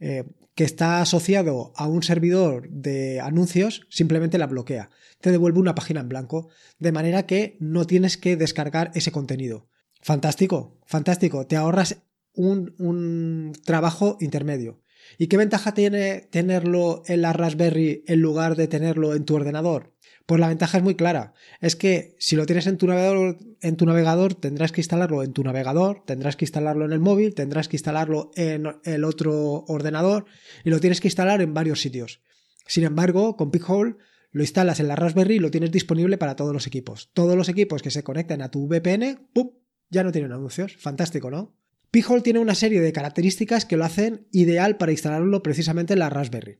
eh, 0.00 0.24
que 0.58 0.64
está 0.64 1.00
asociado 1.00 1.72
a 1.76 1.86
un 1.86 2.02
servidor 2.02 2.68
de 2.68 3.20
anuncios, 3.20 3.86
simplemente 3.90 4.38
la 4.38 4.48
bloquea. 4.48 4.90
Te 5.20 5.30
devuelve 5.30 5.60
una 5.60 5.76
página 5.76 6.00
en 6.00 6.08
blanco, 6.08 6.48
de 6.80 6.90
manera 6.90 7.26
que 7.26 7.56
no 7.60 7.86
tienes 7.86 8.16
que 8.16 8.36
descargar 8.36 8.90
ese 8.96 9.12
contenido. 9.12 9.68
Fantástico, 10.02 10.80
fantástico. 10.84 11.46
Te 11.46 11.54
ahorras 11.54 12.02
un, 12.34 12.74
un 12.80 13.52
trabajo 13.64 14.16
intermedio. 14.20 14.82
¿Y 15.16 15.28
qué 15.28 15.36
ventaja 15.36 15.74
tiene 15.74 16.22
tenerlo 16.22 17.04
en 17.06 17.22
la 17.22 17.32
Raspberry 17.32 18.02
en 18.08 18.20
lugar 18.20 18.56
de 18.56 18.66
tenerlo 18.66 19.14
en 19.14 19.24
tu 19.24 19.36
ordenador? 19.36 19.94
Pues 20.28 20.42
la 20.42 20.48
ventaja 20.48 20.76
es 20.76 20.84
muy 20.84 20.94
clara. 20.94 21.32
Es 21.58 21.74
que 21.74 22.14
si 22.18 22.36
lo 22.36 22.44
tienes 22.44 22.66
en 22.66 22.76
tu 22.76 22.86
navegador, 22.86 23.38
en 23.62 23.76
tu 23.76 23.86
navegador 23.86 24.34
tendrás 24.34 24.72
que 24.72 24.82
instalarlo 24.82 25.22
en 25.22 25.32
tu 25.32 25.42
navegador, 25.42 26.02
tendrás 26.04 26.36
que 26.36 26.44
instalarlo 26.44 26.84
en 26.84 26.92
el 26.92 27.00
móvil, 27.00 27.34
tendrás 27.34 27.66
que 27.66 27.76
instalarlo 27.76 28.30
en 28.36 28.66
el 28.84 29.04
otro 29.04 29.64
ordenador 29.68 30.26
y 30.66 30.68
lo 30.68 30.80
tienes 30.80 31.00
que 31.00 31.08
instalar 31.08 31.40
en 31.40 31.54
varios 31.54 31.80
sitios. 31.80 32.20
Sin 32.66 32.84
embargo, 32.84 33.38
con 33.38 33.50
Pighole 33.50 33.96
lo 34.30 34.42
instalas 34.42 34.80
en 34.80 34.88
la 34.88 34.96
Raspberry 34.96 35.36
y 35.36 35.38
lo 35.38 35.50
tienes 35.50 35.72
disponible 35.72 36.18
para 36.18 36.36
todos 36.36 36.52
los 36.52 36.66
equipos. 36.66 37.08
Todos 37.14 37.34
los 37.34 37.48
equipos 37.48 37.80
que 37.80 37.90
se 37.90 38.02
conecten 38.02 38.42
a 38.42 38.50
tu 38.50 38.68
VPN, 38.68 39.30
¡pum! 39.32 39.52
ya 39.88 40.04
no 40.04 40.12
tienen 40.12 40.32
anuncios. 40.32 40.76
Fantástico, 40.76 41.30
¿no? 41.30 41.56
P-Hole 41.90 42.20
tiene 42.20 42.40
una 42.40 42.54
serie 42.54 42.82
de 42.82 42.92
características 42.92 43.64
que 43.64 43.78
lo 43.78 43.86
hacen 43.86 44.28
ideal 44.30 44.76
para 44.76 44.92
instalarlo 44.92 45.42
precisamente 45.42 45.94
en 45.94 46.00
la 46.00 46.10
Raspberry. 46.10 46.58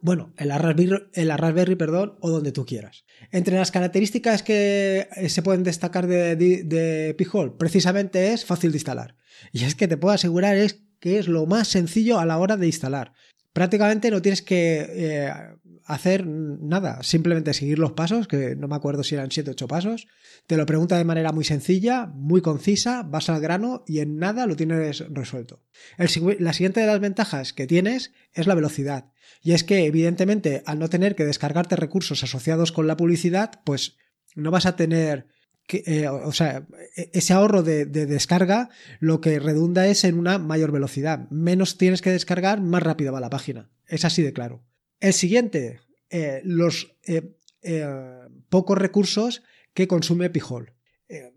Bueno, 0.00 0.34
en 0.36 0.48
la 0.48 0.58
Raspberry, 0.58 1.06
Raspberry 1.14 1.76
perdón, 1.76 2.16
o 2.20 2.30
donde 2.30 2.52
tú 2.52 2.66
quieras. 2.66 3.04
Entre 3.30 3.56
las 3.56 3.70
características 3.70 4.42
que 4.42 5.08
eh, 5.16 5.28
se 5.28 5.42
pueden 5.42 5.62
destacar 5.62 6.06
de, 6.06 6.36
de, 6.36 7.14
P-Hole, 7.16 7.52
precisamente 7.58 8.32
es 8.32 8.44
fácil 8.44 8.72
de 8.72 8.78
instalar. 8.78 9.16
Y 9.52 9.64
es 9.64 9.74
que 9.74 9.88
te 9.88 9.96
puedo 9.96 10.14
asegurar 10.14 10.56
es 10.56 10.82
que 11.00 11.18
es 11.18 11.28
lo 11.28 11.46
más 11.46 11.68
sencillo 11.68 12.18
a 12.18 12.26
la 12.26 12.38
hora 12.38 12.56
de 12.56 12.66
instalar. 12.66 13.12
Prácticamente 13.52 14.10
no 14.10 14.20
tienes 14.20 14.42
que 14.42 14.86
eh, 14.88 15.32
hacer 15.84 16.26
nada, 16.26 17.02
simplemente 17.02 17.52
seguir 17.52 17.78
los 17.78 17.92
pasos, 17.92 18.26
que 18.26 18.56
no 18.56 18.68
me 18.68 18.76
acuerdo 18.76 19.02
si 19.02 19.14
eran 19.14 19.30
7 19.30 19.50
o 19.50 19.52
8 19.52 19.68
pasos. 19.68 20.06
Te 20.46 20.56
lo 20.56 20.66
pregunta 20.66 20.96
de 20.96 21.04
manera 21.04 21.32
muy 21.32 21.44
sencilla, 21.44 22.06
muy 22.06 22.40
concisa, 22.40 23.02
vas 23.02 23.28
al 23.28 23.40
grano 23.40 23.84
y 23.86 24.00
en 24.00 24.18
nada 24.18 24.46
lo 24.46 24.56
tienes 24.56 25.04
resuelto. 25.10 25.62
la 25.98 26.52
siguiente 26.52 26.80
de 26.80 26.86
las 26.86 27.00
ventajas 27.00 27.52
que 27.52 27.66
tienes 27.66 28.12
es 28.32 28.46
la 28.46 28.54
velocidad. 28.54 29.12
Y 29.42 29.52
es 29.52 29.62
que, 29.62 29.84
evidentemente, 29.84 30.62
al 30.64 30.78
no 30.78 30.88
tener 30.88 31.14
que 31.14 31.24
descargarte 31.24 31.76
recursos 31.76 32.22
asociados 32.22 32.72
con 32.72 32.86
la 32.86 32.96
publicidad, 32.96 33.60
pues 33.64 33.96
no 34.34 34.50
vas 34.50 34.66
a 34.66 34.76
tener 34.76 35.26
que, 35.66 35.82
eh, 35.86 36.08
o 36.08 36.32
sea, 36.32 36.66
e, 36.96 37.10
ese 37.12 37.32
ahorro 37.32 37.62
de, 37.62 37.86
descarga 37.86 38.70
lo 39.00 39.20
que 39.20 39.38
redunda 39.38 39.86
es 39.86 40.04
en 40.04 40.18
una 40.18 40.38
mayor 40.38 40.72
velocidad. 40.72 41.28
Menos 41.30 41.78
tienes 41.78 42.02
que 42.02 42.10
descargar, 42.10 42.60
más 42.60 42.82
rápido 42.82 43.12
va 43.12 43.20
la 43.20 43.30
página. 43.30 43.70
Es 43.86 44.04
así 44.04 44.22
de 44.22 44.32
claro. 44.32 44.62
El 45.04 45.12
siguiente, 45.12 45.80
eh, 46.08 46.40
los 46.44 46.96
eh, 47.06 47.36
eh, 47.60 47.86
pocos 48.48 48.78
recursos 48.78 49.42
que 49.74 49.86
consume 49.86 50.30
Pijol. 50.30 50.72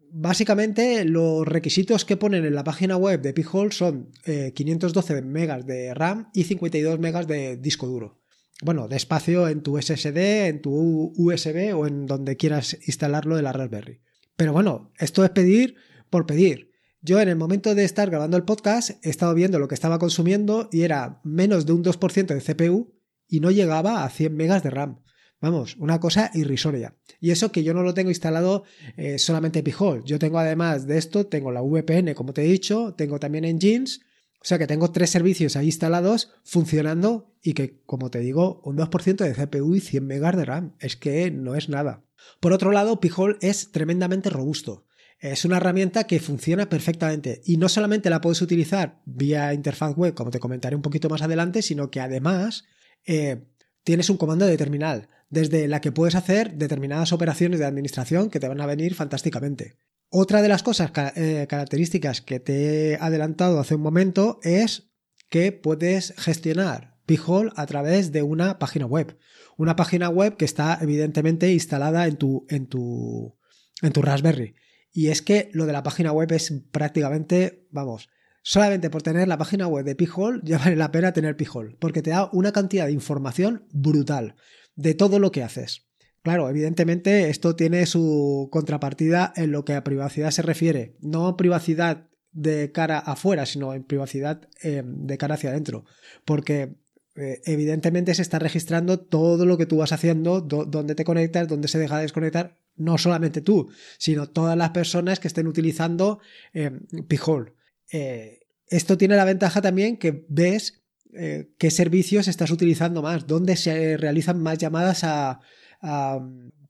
básicamente, 0.10 1.04
los 1.04 1.46
requisitos 1.46 2.06
que 2.06 2.16
ponen 2.16 2.46
en 2.46 2.56
la 2.56 2.64
página 2.64 2.96
web 2.96 3.22
de 3.22 3.34
Pijol 3.34 3.74
son 3.74 4.10
512 4.54 5.22
megas 5.22 5.66
de 5.66 5.94
RAM 5.94 6.30
y 6.34 6.46
52 6.46 6.98
megas 7.00 7.28
de 7.28 7.58
disco 7.58 7.88
duro. 7.88 8.22
Bueno, 8.62 8.88
de 8.88 8.96
espacio 8.96 9.50
en 9.50 9.62
tu 9.62 9.78
SSD, 9.78 10.48
en 10.48 10.62
tu 10.62 11.12
USB 11.18 11.76
o 11.76 11.88
en 11.88 12.06
donde 12.06 12.38
quieras 12.38 12.78
instalarlo 12.88 13.36
de 13.36 13.42
la 13.42 13.52
Raspberry. 13.52 14.00
Pero 14.38 14.54
bueno, 14.54 14.94
esto 14.98 15.26
es 15.26 15.32
pedir 15.32 15.76
por 16.10 16.26
pedir. 16.26 16.72
Yo 17.02 17.20
en 17.20 17.28
el 17.28 17.36
momento 17.36 17.76
de 17.76 17.84
estar 17.84 18.10
grabando 18.10 18.38
el 18.38 18.44
podcast 18.44 18.92
he 19.06 19.10
estado 19.10 19.34
viendo 19.34 19.60
lo 19.60 19.68
que 19.68 19.76
estaba 19.76 20.00
consumiendo 20.00 20.70
y 20.72 20.84
era 20.84 21.20
menos 21.26 21.66
de 21.66 21.74
un 21.74 21.84
2% 21.84 22.28
de 22.28 22.42
CPU 22.42 22.97
y 23.28 23.40
no 23.40 23.52
llegaba 23.52 24.04
a 24.04 24.10
100 24.10 24.36
megas 24.36 24.64
de 24.64 24.70
RAM. 24.70 25.00
Vamos, 25.40 25.76
una 25.78 26.00
cosa 26.00 26.32
irrisoria. 26.34 26.96
Y 27.20 27.30
eso 27.30 27.52
que 27.52 27.64
yo 27.64 27.74
no 27.74 27.84
lo 27.84 27.94
tengo 27.94 28.10
instalado 28.10 28.64
eh, 28.96 29.20
solamente 29.20 29.62
Pijol. 29.62 30.04
Yo 30.04 30.18
tengo 30.18 30.40
además 30.40 30.88
de 30.88 30.98
esto, 30.98 31.28
tengo 31.28 31.52
la 31.52 31.62
VPN, 31.62 32.16
como 32.16 32.34
te 32.34 32.44
he 32.44 32.48
dicho, 32.48 32.96
tengo 32.98 33.20
también 33.20 33.46
en 33.46 33.60
Jeans. 33.60 34.02
O 34.42 34.46
sea 34.46 34.58
que 34.58 34.68
tengo 34.68 34.92
tres 34.92 35.10
servicios 35.10 35.56
ahí 35.56 35.68
instalados 35.68 36.32
funcionando 36.44 37.36
y 37.44 37.54
que, 37.54 37.82
como 37.86 38.10
te 38.10 38.20
digo, 38.20 38.62
un 38.64 38.78
2% 38.78 39.18
de 39.18 39.34
CPU 39.34 39.76
y 39.76 39.80
100 39.80 40.06
MB 40.06 40.36
de 40.36 40.46
RAM. 40.46 40.76
Es 40.80 40.96
que 40.96 41.30
no 41.30 41.56
es 41.56 41.70
nada. 41.70 42.04
Por 42.40 42.54
otro 42.54 42.72
lado, 42.72 43.00
Pijol 43.00 43.38
es 43.42 43.72
tremendamente 43.72 44.30
robusto. 44.30 44.86
Es 45.20 45.46
una 45.46 45.58
herramienta 45.58 46.06
que 46.06 46.20
funciona 46.20 46.70
perfectamente 46.70 47.42
y 47.44 47.58
no 47.58 47.70
solamente 47.70 48.10
la 48.10 48.22
puedes 48.22 48.42
utilizar 48.42 49.02
vía 49.06 49.54
interfaz 49.54 49.96
web, 49.96 50.14
como 50.14 50.30
te 50.30 50.40
comentaré 50.40 50.76
un 50.76 50.84
poquito 50.84 51.10
más 51.10 51.24
adelante, 51.24 51.64
sino 51.64 51.90
que 51.90 52.00
además 52.00 52.66
eh, 53.08 53.48
tienes 53.84 54.10
un 54.10 54.18
comando 54.18 54.46
de 54.46 54.58
terminal, 54.58 55.10
desde 55.30 55.68
la 55.68 55.82
que 55.82 55.92
puedes 55.92 56.16
hacer 56.16 56.54
determinadas 56.54 57.12
operaciones 57.14 57.60
de 57.60 57.66
administración 57.66 58.30
que 58.30 58.40
te 58.40 58.48
van 58.48 58.62
a 58.62 58.66
venir 58.66 58.94
fantásticamente. 58.94 59.78
Otra 60.10 60.42
de 60.42 60.48
las 60.48 60.64
cosas, 60.64 60.92
eh, 61.16 61.48
características 61.50 62.22
que 62.22 62.40
te 62.40 62.92
he 62.92 62.96
adelantado 62.98 63.60
hace 63.60 63.76
un 63.76 63.82
momento 63.82 64.40
es 64.44 64.92
que 65.30 65.52
puedes 65.52 66.14
gestionar 66.18 66.98
Pijol 67.06 67.52
a 67.56 67.66
través 67.66 68.12
de 68.12 68.22
una 68.22 68.60
página 68.60 68.86
web. 68.86 69.18
Una 69.58 69.76
página 69.76 70.10
web 70.10 70.38
que 70.38 70.46
está 70.46 70.78
evidentemente 70.82 71.52
instalada 71.52 72.08
en 72.08 72.18
tu, 72.18 72.46
en 72.50 72.68
tu, 72.68 73.38
en 73.82 73.92
tu 73.92 74.02
Raspberry. 74.02 74.56
Y 74.92 75.08
es 75.08 75.22
que 75.22 75.50
lo 75.54 75.66
de 75.66 75.74
la 75.74 75.84
página 75.84 76.12
web 76.12 76.32
es 76.32 76.54
prácticamente, 76.72 77.68
vamos, 77.72 78.10
solamente 78.48 78.89
por 78.89 79.01
tener 79.01 79.27
la 79.27 79.38
página 79.38 79.68
web 79.68 79.84
de 79.84 79.94
Pijol 79.94 80.39
ya 80.42 80.58
vale 80.58 80.77
la 80.77 80.89
pena 80.89 81.12
tener 81.12 81.36
Pijol, 81.36 81.75
porque 81.80 82.01
te 82.01 82.12
da 82.12 82.30
una 82.32 82.54
cantidad 82.54 82.86
de 82.86 82.94
información 82.94 83.66
brutal 83.74 84.36
de 84.77 84.94
todo 84.94 85.20
lo 85.20 85.34
que 85.34 85.44
haces. 85.44 85.89
Claro, 86.24 86.50
evidentemente 86.50 87.30
esto 87.30 87.58
tiene 87.58 87.86
su 87.86 88.48
contrapartida 88.50 89.34
en 89.36 89.51
lo 89.51 89.66
que 89.66 89.74
a 89.74 89.84
privacidad 89.84 90.32
se 90.32 90.44
refiere. 90.44 90.96
No 91.01 91.36
privacidad 91.36 92.08
de 92.32 92.72
cara 92.72 93.00
afuera, 93.00 93.46
sino 93.46 93.74
en 93.74 93.84
privacidad 93.84 94.48
eh, 94.63 94.82
de 94.86 95.18
cara 95.18 95.36
hacia 95.36 95.50
adentro. 95.50 95.84
Porque 96.24 96.77
eh, 97.18 97.42
evidentemente 97.44 98.16
se 98.16 98.22
está 98.22 98.39
registrando 98.39 98.98
todo 98.98 99.46
lo 99.46 99.58
que 99.58 99.66
tú 99.66 99.77
vas 99.77 99.92
haciendo, 99.92 100.39
dónde 100.39 100.96
te 100.96 101.04
conectas, 101.04 101.50
dónde 101.50 101.68
se 101.68 101.80
deja 101.80 101.98
de 101.98 102.04
desconectar, 102.04 102.58
no 102.77 102.98
solamente 102.98 103.42
tú, 103.42 103.70
sino 103.98 104.30
todas 104.30 104.56
las 104.56 104.70
personas 104.70 105.20
que 105.20 105.27
estén 105.27 105.48
utilizando 105.48 106.20
eh, 106.54 106.72
Pijol. 107.10 107.57
Eh, 107.91 108.39
esto 108.67 108.98
tiene 108.98 109.15
la 109.15 109.25
ventaja 109.25 109.62
también 109.62 109.98
que 109.98 110.25
ves 110.27 110.84
eh, 111.13 111.53
qué 111.58 111.72
servicios 111.72 112.27
estás 112.27 112.51
utilizando 112.51 113.01
más, 113.01 113.27
dónde 113.27 113.56
se 113.56 113.98
realizan 113.98 114.41
más 114.41 114.58
llamadas 114.58 115.03
a, 115.03 115.39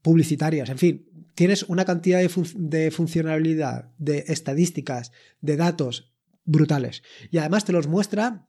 publicitarias, 0.01 0.69
en 0.69 0.77
fin, 0.77 1.09
tienes 1.33 1.63
una 1.63 1.85
cantidad 1.85 2.19
de, 2.19 2.91
funcionalidad, 2.91 3.91
de 3.97 4.25
estadísticas, 4.27 5.11
de 5.41 5.55
datos 5.55 6.13
brutales. 6.43 7.03
Y 7.31 7.37
además 7.37 7.63
te 7.65 7.71
los 7.71 7.87
muestra 7.87 8.47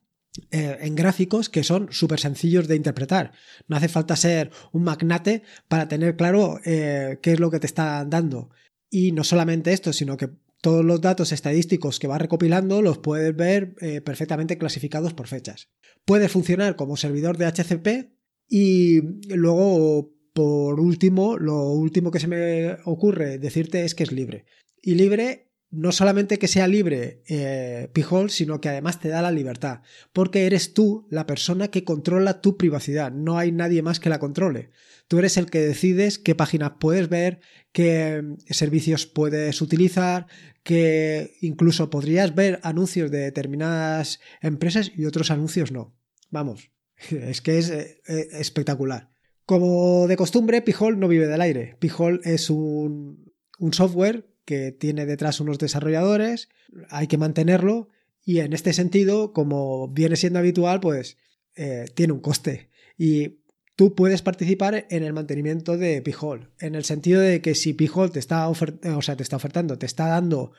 eh, 0.50 0.78
en 0.80 0.94
gráficos 0.96 1.48
que 1.48 1.62
son 1.62 1.88
súper 1.90 2.18
sencillos 2.20 2.66
de 2.66 2.76
interpretar. 2.76 3.32
No 3.68 3.76
hace 3.76 3.88
falta 3.88 4.16
ser 4.16 4.50
un 4.72 4.82
magnate 4.82 5.42
para 5.68 5.88
tener 5.88 6.16
claro 6.16 6.58
qué 6.62 7.18
es 7.22 7.40
lo 7.40 7.50
que 7.50 7.60
te 7.60 7.66
está 7.66 8.04
dando. 8.04 8.50
Y 8.90 9.12
no 9.12 9.22
solamente 9.22 9.72
esto, 9.72 9.92
sino 9.92 10.16
que 10.16 10.30
todos 10.60 10.84
los 10.84 11.00
datos 11.00 11.32
estadísticos 11.32 11.98
que 11.98 12.08
va 12.08 12.18
recopilando 12.18 12.82
los 12.82 12.98
puedes 12.98 13.34
ver 13.34 13.74
eh, 13.80 14.00
perfectamente 14.00 14.58
clasificados 14.58 15.14
por 15.14 15.28
fechas. 15.28 15.68
Puede 16.04 16.28
funcionar 16.28 16.76
como 16.76 16.96
servidor 16.96 17.36
de 17.36 17.46
HCP 17.46 18.12
y 18.48 19.00
luego, 19.28 20.12
por 20.32 20.80
último, 20.80 21.36
lo 21.38 21.70
último 21.70 22.10
que 22.10 22.20
se 22.20 22.28
me 22.28 22.76
ocurre 22.84 23.38
decirte 23.38 23.84
es 23.84 23.94
que 23.94 24.04
es 24.04 24.12
libre. 24.12 24.46
Y 24.82 24.94
libre 24.94 25.47
no 25.70 25.92
solamente 25.92 26.38
que 26.38 26.48
sea 26.48 26.66
libre 26.66 27.22
eh, 27.28 27.90
Pijol, 27.92 28.30
sino 28.30 28.60
que 28.60 28.70
además 28.70 29.00
te 29.00 29.08
da 29.08 29.20
la 29.20 29.30
libertad, 29.30 29.82
porque 30.12 30.46
eres 30.46 30.72
tú 30.72 31.06
la 31.10 31.26
persona 31.26 31.68
que 31.68 31.84
controla 31.84 32.40
tu 32.40 32.56
privacidad, 32.56 33.12
no 33.12 33.38
hay 33.38 33.52
nadie 33.52 33.82
más 33.82 34.00
que 34.00 34.08
la 34.08 34.18
controle. 34.18 34.70
Tú 35.08 35.18
eres 35.18 35.36
el 35.36 35.50
que 35.50 35.60
decides 35.60 36.18
qué 36.18 36.34
páginas 36.34 36.72
puedes 36.80 37.08
ver, 37.08 37.40
qué 37.72 38.22
mm, 38.22 38.36
servicios 38.50 39.06
puedes 39.06 39.60
utilizar, 39.60 40.26
que 40.62 41.36
incluso 41.40 41.90
podrías 41.90 42.34
ver 42.34 42.60
anuncios 42.62 43.10
de 43.10 43.18
determinadas 43.18 44.20
empresas 44.40 44.92
y 44.96 45.04
otros 45.04 45.30
anuncios 45.30 45.70
no. 45.70 45.94
Vamos, 46.30 46.70
es 47.10 47.42
que 47.42 47.58
es 47.58 47.70
eh, 47.70 48.00
eh, 48.08 48.28
espectacular. 48.32 49.10
Como 49.44 50.06
de 50.08 50.16
costumbre, 50.16 50.60
Pijol 50.60 50.98
no 50.98 51.08
vive 51.08 51.26
del 51.26 51.40
aire. 51.40 51.76
Pijol 51.78 52.20
es 52.24 52.50
un, 52.50 53.32
un 53.58 53.72
software 53.72 54.26
que 54.48 54.72
tiene 54.72 55.04
detrás 55.04 55.40
unos 55.40 55.58
desarrolladores, 55.58 56.48
hay 56.88 57.06
que 57.06 57.18
mantenerlo 57.18 57.90
y 58.24 58.38
en 58.38 58.54
este 58.54 58.72
sentido, 58.72 59.34
como 59.34 59.88
viene 59.88 60.16
siendo 60.16 60.38
habitual, 60.38 60.80
pues 60.80 61.18
eh, 61.54 61.84
tiene 61.94 62.14
un 62.14 62.20
coste 62.20 62.70
y 62.96 63.40
tú 63.76 63.94
puedes 63.94 64.22
participar 64.22 64.86
en 64.88 65.02
el 65.02 65.12
mantenimiento 65.12 65.76
de 65.76 66.00
Pijol, 66.00 66.50
en 66.60 66.76
el 66.76 66.86
sentido 66.86 67.20
de 67.20 67.42
que 67.42 67.54
si 67.54 67.74
Pijol 67.74 68.10
te 68.10 68.20
está, 68.20 68.48
o 68.48 68.54
sea, 69.02 69.16
te 69.16 69.22
está 69.22 69.36
ofertando, 69.36 69.76
te 69.76 69.84
está 69.84 70.06
dando 70.06 70.52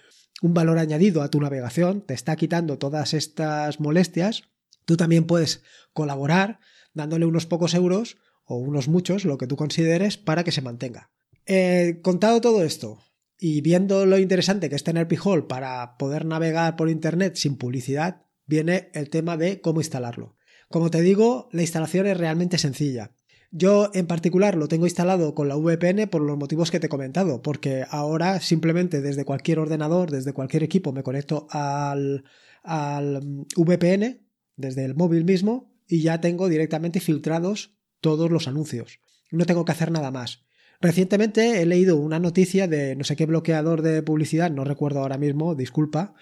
un 0.43 0.53
valor 0.53 0.77
añadido 0.77 1.23
a 1.23 1.31
tu 1.31 1.41
navegación, 1.41 2.01
te 2.01 2.13
está 2.13 2.35
quitando 2.35 2.77
todas 2.77 3.15
estas 3.15 3.79
molestias, 3.79 4.43
tú 4.85 4.97
también 4.97 5.25
puedes 5.25 5.63
colaborar 5.93 6.59
dándole 6.93 7.25
unos 7.25 7.47
pocos 7.47 7.73
euros 7.73 8.17
o 8.45 8.57
unos 8.57 8.87
muchos, 8.87 9.25
lo 9.25 9.39
que 9.39 9.47
tú 9.47 9.55
consideres, 9.55 10.17
para 10.17 10.43
que 10.43 10.51
se 10.51 10.61
mantenga. 10.61 11.09
Eh, 11.47 12.01
contado 12.03 12.39
todo 12.39 12.63
esto, 12.63 12.99
y 13.39 13.61
viendo 13.61 14.05
lo 14.05 14.17
interesante 14.17 14.69
que 14.69 14.75
es 14.75 14.83
tener 14.83 15.07
Pijol 15.07 15.47
para 15.47 15.97
poder 15.97 16.25
navegar 16.25 16.75
por 16.75 16.89
Internet 16.89 17.35
sin 17.35 17.55
publicidad, 17.55 18.23
viene 18.45 18.89
el 18.93 19.09
tema 19.09 19.37
de 19.37 19.61
cómo 19.61 19.79
instalarlo. 19.79 20.35
Como 20.67 20.91
te 20.91 21.01
digo, 21.01 21.47
la 21.51 21.61
instalación 21.61 22.05
es 22.05 22.17
realmente 22.17 22.57
sencilla. 22.57 23.11
Yo 23.51 23.89
en 23.93 24.05
particular 24.05 24.55
lo 24.55 24.67
tengo 24.67 24.85
instalado 24.85 25.33
con 25.33 25.47
la 25.47 25.55
VPN 25.55 26.07
por 26.07 26.21
los 26.21 26.37
motivos 26.37 26.69
que 26.69 26.79
te 26.79 26.85
he 26.85 26.89
comentado, 26.89 27.41
porque 27.41 27.85
ahora 27.89 28.41
simplemente 28.41 29.01
desde 29.01 29.25
cualquier 29.25 29.57
ordenador, 29.57 30.11
desde 30.11 30.33
cualquier 30.33 30.61
equipo, 30.61 30.91
me 30.91 31.01
conecto 31.01 31.47
al, 31.49 32.25
al 32.61 33.21
VPN, 33.55 34.19
desde 34.55 34.85
el 34.85 34.95
móvil 34.95 35.23
mismo, 35.23 35.73
y 35.87 36.01
ya 36.01 36.21
tengo 36.21 36.49
directamente 36.49 36.99
filtrados 36.99 37.73
todos 38.01 38.29
los 38.29 38.47
anuncios. 38.47 38.99
No 39.31 39.45
tengo 39.45 39.65
que 39.65 39.71
hacer 39.71 39.91
nada 39.91 40.11
más. 40.11 40.45
Recientemente 40.81 41.61
he 41.61 41.65
leído 41.65 41.97
una 41.97 42.19
noticia 42.19 42.67
de 42.67 42.95
no 42.95 43.03
sé 43.03 43.17
qué 43.17 43.25
bloqueador 43.25 43.81
de 43.81 44.01
publicidad, 44.01 44.49
no 44.49 44.63
recuerdo 44.63 45.01
ahora 45.01 45.17
mismo, 45.17 45.53
disculpa, 45.53 46.13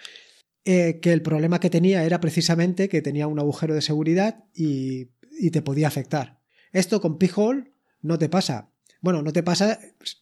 eh, 0.65 0.99
que 0.99 1.13
el 1.13 1.21
problema 1.21 1.59
que 1.59 1.69
tenía 1.69 2.03
era 2.03 2.19
precisamente 2.19 2.89
que 2.89 3.03
tenía 3.03 3.27
un 3.27 3.39
agujero 3.39 3.75
de 3.75 3.81
seguridad 3.81 4.45
y, 4.53 5.11
te 5.51 5.61
podía 5.61 5.87
afectar. 5.87 6.39
Esto 6.73 6.99
con 6.99 7.19
Pijol 7.19 7.71
no 8.01 8.17
te 8.17 8.27
pasa. 8.27 8.71
Bueno, 8.99 9.21
no 9.21 9.31
te 9.31 9.43
pasa 9.43 9.79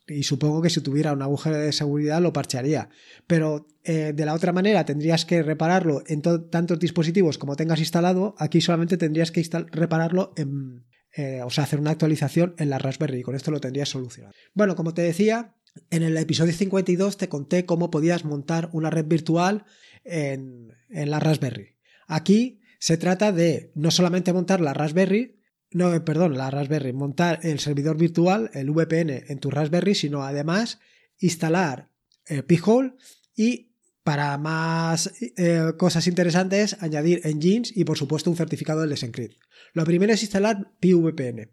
y 0.08 0.24
supongo 0.24 0.62
que 0.62 0.70
si 0.70 0.82
tuviera 0.82 1.14
un 1.14 1.22
agujero 1.22 1.58
de 1.58 1.72
seguridad 1.72 2.22
lo 2.22 2.34
parchearía. 2.34 2.90
Pero 3.26 3.68
eh, 3.86 4.12
de 4.14 4.26
la 4.26 4.34
otra 4.34 4.52
manera 4.52 4.84
tendrías 4.84 5.24
que 5.24 5.42
repararlo 5.42 6.04
en 6.08 6.22
tantos 6.22 6.78
dispositivos 6.78 7.38
como 7.38 7.56
tengas 7.56 7.80
instalado. 7.80 8.36
Aquí 8.38 8.60
solamente 8.60 8.98
tendrías 8.98 9.32
que 9.32 9.42
repararlo 9.72 10.34
en, 10.36 10.84
eh, 11.16 11.42
o 11.44 11.50
sea, 11.50 11.64
hacer 11.64 11.80
una 11.80 11.92
actualización 11.92 12.56
en 12.58 12.70
la 12.70 12.78
Raspberry 12.78 13.20
y 13.20 13.24
con 13.24 13.36
esto 13.36 13.50
lo 13.50 13.62
tendrías 13.62 13.90
solucionado. 13.90 14.34
Bueno, 14.54 14.76
como 14.76 14.94
te 14.94 15.02
decía, 15.02 15.56
en 15.90 16.04
el 16.04 16.18
episodio 16.18 16.52
52 16.52 17.18
te 17.18 17.30
conté 17.30 17.66
cómo 17.66 17.90
podías 17.90 18.26
montar 18.26 18.70
una 18.74 18.90
red 18.90 19.06
virtual 19.06 19.66
en, 20.04 20.74
la 20.90 21.20
Raspberry. 21.20 21.76
Aquí 22.08 22.60
se 22.80 22.98
trata 22.98 23.32
de 23.32 23.72
no 23.76 23.92
solamente 23.92 24.34
montar 24.34 24.60
la 24.60 24.74
Raspberry, 24.74 25.40
no, 25.72 26.04
perdón, 26.06 26.38
la 26.38 26.52
Raspberry, 26.52 26.94
montar 26.94 27.40
el 27.44 27.60
servidor 27.60 27.98
virtual, 27.98 28.52
el 28.54 28.72
VPN 28.72 29.26
en 29.28 29.40
tu 29.40 29.50
Raspberry, 29.50 29.96
sino 29.96 30.24
además 30.24 30.80
instalar 31.20 31.92
el 32.26 32.44
P-Hole 32.44 32.94
y 33.36 33.75
para 34.06 34.38
más 34.38 35.12
eh, 35.20 35.74
cosas 35.78 36.06
interesantes, 36.06 36.78
añadir 36.80 37.22
engines 37.24 37.76
y 37.76 37.86
por 37.86 37.98
supuesto 37.98 38.30
un 38.30 38.38
certificado 38.38 38.82
del 38.82 38.92
Desencrypt. 38.92 39.42
Lo 39.74 39.84
primero 39.84 40.14
es 40.14 40.22
instalar 40.22 40.74
PVPN. 40.80 41.50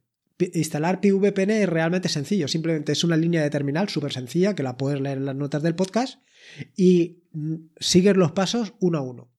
instalar 0.52 1.00
PVPN 1.00 1.50
es 1.50 1.68
realmente 1.68 2.10
sencillo, 2.10 2.48
simplemente 2.48 2.92
es 2.92 3.04
una 3.04 3.16
línea 3.16 3.42
de 3.42 3.48
terminal 3.48 3.88
súper 3.88 4.12
sencilla 4.12 4.54
que 4.54 4.62
la 4.62 4.76
puedes 4.76 5.00
leer 5.00 5.16
en 5.16 5.24
las 5.24 5.34
notas 5.34 5.62
del 5.62 5.74
podcast 5.74 6.20
y 6.76 7.22
mm, 7.32 7.54
sigues 7.80 8.18
los 8.18 8.32
pasos 8.32 8.74
uno 8.80 8.98
a 8.98 9.00
uno. 9.00 9.30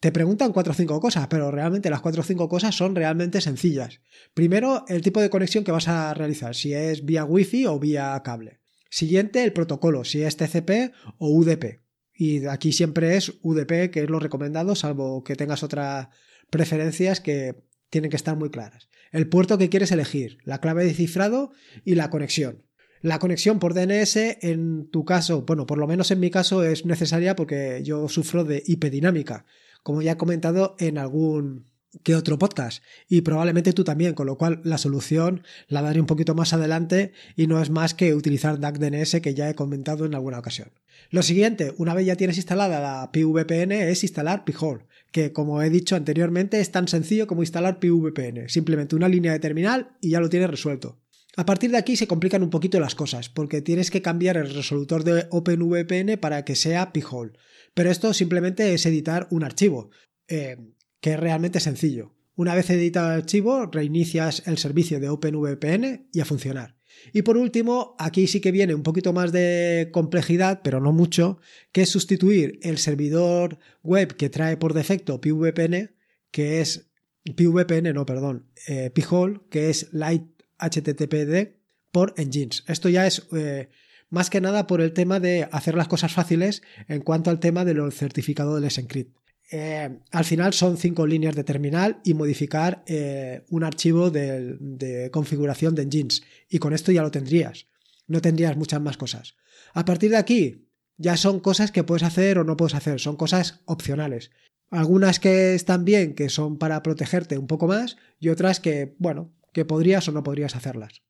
Te 0.00 0.10
preguntan 0.10 0.52
cuatro 0.54 0.72
o 0.72 0.76
cinco 0.76 0.98
cosas, 0.98 1.26
pero 1.26 1.50
realmente 1.50 1.90
las 1.90 2.00
cuatro 2.00 2.22
o 2.22 2.24
cinco 2.24 2.48
cosas 2.48 2.74
son 2.74 2.94
realmente 2.94 3.42
sencillas. 3.42 4.00
Primero, 4.32 4.86
el 4.88 5.02
tipo 5.02 5.20
de 5.20 5.28
conexión 5.28 5.62
que 5.62 5.72
vas 5.72 5.88
a 5.88 6.14
realizar, 6.14 6.54
si 6.54 6.72
es 6.72 7.04
vía 7.04 7.26
Wi-Fi 7.26 7.66
o 7.66 7.78
vía 7.78 8.18
cable. 8.24 8.60
Siguiente, 8.88 9.44
el 9.44 9.52
protocolo, 9.52 10.04
si 10.04 10.22
es 10.22 10.38
TCP 10.38 10.94
o 11.18 11.28
UDP. 11.28 11.80
Y 12.20 12.44
aquí 12.44 12.72
siempre 12.72 13.16
es 13.16 13.32
UDP, 13.40 13.90
que 13.90 14.02
es 14.02 14.10
lo 14.10 14.18
recomendado, 14.18 14.74
salvo 14.74 15.24
que 15.24 15.36
tengas 15.36 15.62
otras 15.62 16.08
preferencias 16.50 17.18
que 17.18 17.64
tienen 17.88 18.10
que 18.10 18.16
estar 18.18 18.36
muy 18.36 18.50
claras. 18.50 18.90
El 19.10 19.26
puerto 19.26 19.56
que 19.56 19.70
quieres 19.70 19.90
elegir, 19.90 20.36
la 20.44 20.60
clave 20.60 20.84
de 20.84 20.92
cifrado 20.92 21.50
y 21.82 21.94
la 21.94 22.10
conexión. 22.10 22.66
La 23.00 23.18
conexión 23.20 23.58
por 23.58 23.72
DNS, 23.72 24.16
en 24.42 24.90
tu 24.90 25.06
caso, 25.06 25.46
bueno, 25.46 25.64
por 25.64 25.78
lo 25.78 25.86
menos 25.86 26.10
en 26.10 26.20
mi 26.20 26.30
caso 26.30 26.62
es 26.62 26.84
necesaria 26.84 27.34
porque 27.36 27.80
yo 27.84 28.06
sufro 28.10 28.44
de 28.44 28.62
hipedinámica. 28.66 29.46
como 29.82 30.02
ya 30.02 30.12
he 30.12 30.16
comentado 30.18 30.76
en 30.78 30.98
algún 30.98 31.69
que 32.02 32.14
otro 32.14 32.38
podcast 32.38 32.82
y 33.08 33.22
probablemente 33.22 33.72
tú 33.72 33.84
también, 33.84 34.14
con 34.14 34.26
lo 34.26 34.38
cual 34.38 34.60
la 34.64 34.78
solución 34.78 35.42
la 35.68 35.82
daré 35.82 36.00
un 36.00 36.06
poquito 36.06 36.34
más 36.34 36.52
adelante 36.52 37.12
y 37.36 37.46
no 37.46 37.60
es 37.60 37.70
más 37.70 37.94
que 37.94 38.14
utilizar 38.14 38.60
DuckDNS 38.60 39.20
que 39.20 39.34
ya 39.34 39.50
he 39.50 39.54
comentado 39.54 40.04
en 40.04 40.14
alguna 40.14 40.38
ocasión. 40.38 40.70
Lo 41.10 41.22
siguiente, 41.22 41.74
una 41.78 41.94
vez 41.94 42.06
ya 42.06 42.16
tienes 42.16 42.36
instalada 42.36 42.80
la 42.80 43.10
PVPN 43.12 43.72
es 43.72 44.02
instalar 44.04 44.44
Pihole, 44.44 44.84
que 45.10 45.32
como 45.32 45.62
he 45.62 45.70
dicho 45.70 45.96
anteriormente 45.96 46.60
es 46.60 46.70
tan 46.70 46.86
sencillo 46.86 47.26
como 47.26 47.42
instalar 47.42 47.80
PVPN, 47.80 48.48
simplemente 48.48 48.96
una 48.96 49.08
línea 49.08 49.32
de 49.32 49.40
terminal 49.40 49.96
y 50.00 50.10
ya 50.10 50.20
lo 50.20 50.28
tienes 50.28 50.50
resuelto. 50.50 51.00
A 51.36 51.46
partir 51.46 51.70
de 51.70 51.78
aquí 51.78 51.96
se 51.96 52.06
complican 52.06 52.42
un 52.42 52.50
poquito 52.50 52.80
las 52.80 52.94
cosas, 52.94 53.28
porque 53.28 53.62
tienes 53.62 53.90
que 53.90 54.02
cambiar 54.02 54.36
el 54.36 54.52
resolutor 54.52 55.04
de 55.04 55.26
OpenVPN 55.30 56.18
para 56.20 56.44
que 56.44 56.56
sea 56.56 56.92
Pihole. 56.92 57.32
Pero 57.72 57.90
esto 57.90 58.12
simplemente 58.12 58.74
es 58.74 58.84
editar 58.84 59.28
un 59.30 59.44
archivo. 59.44 59.90
Eh, 60.28 60.56
que 61.00 61.12
es 61.12 61.20
realmente 61.20 61.60
sencillo. 61.60 62.14
Una 62.36 62.54
vez 62.54 62.70
editado 62.70 63.12
el 63.12 63.20
archivo, 63.20 63.66
reinicias 63.66 64.46
el 64.46 64.58
servicio 64.58 65.00
de 65.00 65.08
OpenVPN 65.08 66.08
y 66.12 66.20
a 66.20 66.24
funcionar. 66.24 66.76
Y 67.12 67.22
por 67.22 67.36
último, 67.36 67.94
aquí 67.98 68.26
sí 68.26 68.40
que 68.40 68.52
viene 68.52 68.74
un 68.74 68.82
poquito 68.82 69.12
más 69.12 69.32
de 69.32 69.90
complejidad, 69.92 70.60
pero 70.62 70.80
no 70.80 70.92
mucho, 70.92 71.40
que 71.72 71.82
es 71.82 71.88
sustituir 71.88 72.58
el 72.62 72.78
servidor 72.78 73.58
web 73.82 74.16
que 74.16 74.30
trae 74.30 74.56
por 74.56 74.74
defecto 74.74 75.20
PVPN, 75.20 75.94
que 76.30 76.60
es 76.60 76.90
PVPN, 77.24 77.92
no, 77.94 78.06
perdón, 78.06 78.50
eh, 78.68 78.90
Pihole, 78.90 79.40
que 79.50 79.70
es 79.70 79.88
Light 79.92 80.24
HTTPD, 80.58 81.60
por 81.92 82.14
Engines. 82.16 82.64
Esto 82.66 82.88
ya 82.88 83.06
es 83.06 83.26
eh, 83.32 83.68
más 84.08 84.30
que 84.30 84.40
nada 84.40 84.66
por 84.66 84.80
el 84.80 84.92
tema 84.92 85.20
de 85.20 85.48
hacer 85.50 85.74
las 85.74 85.88
cosas 85.88 86.12
fáciles 86.12 86.62
en 86.88 87.00
cuanto 87.00 87.30
al 87.30 87.40
tema 87.40 87.64
del 87.64 87.92
certificado 87.92 88.60
del 88.60 88.70
SENCRIPT. 88.70 89.19
Eh, 89.52 89.98
al 90.12 90.24
final 90.24 90.52
son 90.52 90.76
cinco 90.76 91.06
líneas 91.06 91.34
de 91.34 91.42
terminal 91.42 92.00
y 92.04 92.14
modificar 92.14 92.84
eh, 92.86 93.44
un 93.50 93.64
archivo 93.64 94.10
de, 94.10 95.10
configuración 95.12 95.74
de 95.74 95.82
engines. 95.82 96.22
Y 96.48 96.58
con 96.58 96.72
esto 96.72 96.92
ya 96.92 97.02
lo 97.02 97.10
tendrías. 97.10 97.66
No 98.06 98.20
tendrías 98.20 98.56
muchas 98.56 98.80
más 98.80 98.96
cosas. 98.96 99.36
A 99.74 99.84
partir 99.84 100.10
de 100.10 100.16
aquí, 100.16 100.68
ya 100.96 101.16
son 101.16 101.40
cosas 101.40 101.72
que 101.72 101.84
puedes 101.84 102.04
hacer 102.04 102.38
o 102.38 102.44
no 102.44 102.56
puedes 102.56 102.74
hacer. 102.74 103.00
Son 103.00 103.16
cosas 103.16 103.60
opcionales. 103.64 104.30
Algunas 104.70 105.18
que 105.18 105.54
están 105.54 105.84
bien, 105.84 106.14
que 106.14 106.28
son 106.28 106.56
para 106.56 106.82
protegerte 106.82 107.36
un 107.36 107.48
poco 107.48 107.66
más, 107.66 107.96
y 108.20 108.28
otras 108.28 108.60
que, 108.60 108.94
bueno, 108.98 109.32
que 109.52 109.64
podrías 109.64 110.06
o 110.08 110.12
no 110.12 110.22
podrías 110.22 110.54
hacerlas. 110.54 111.02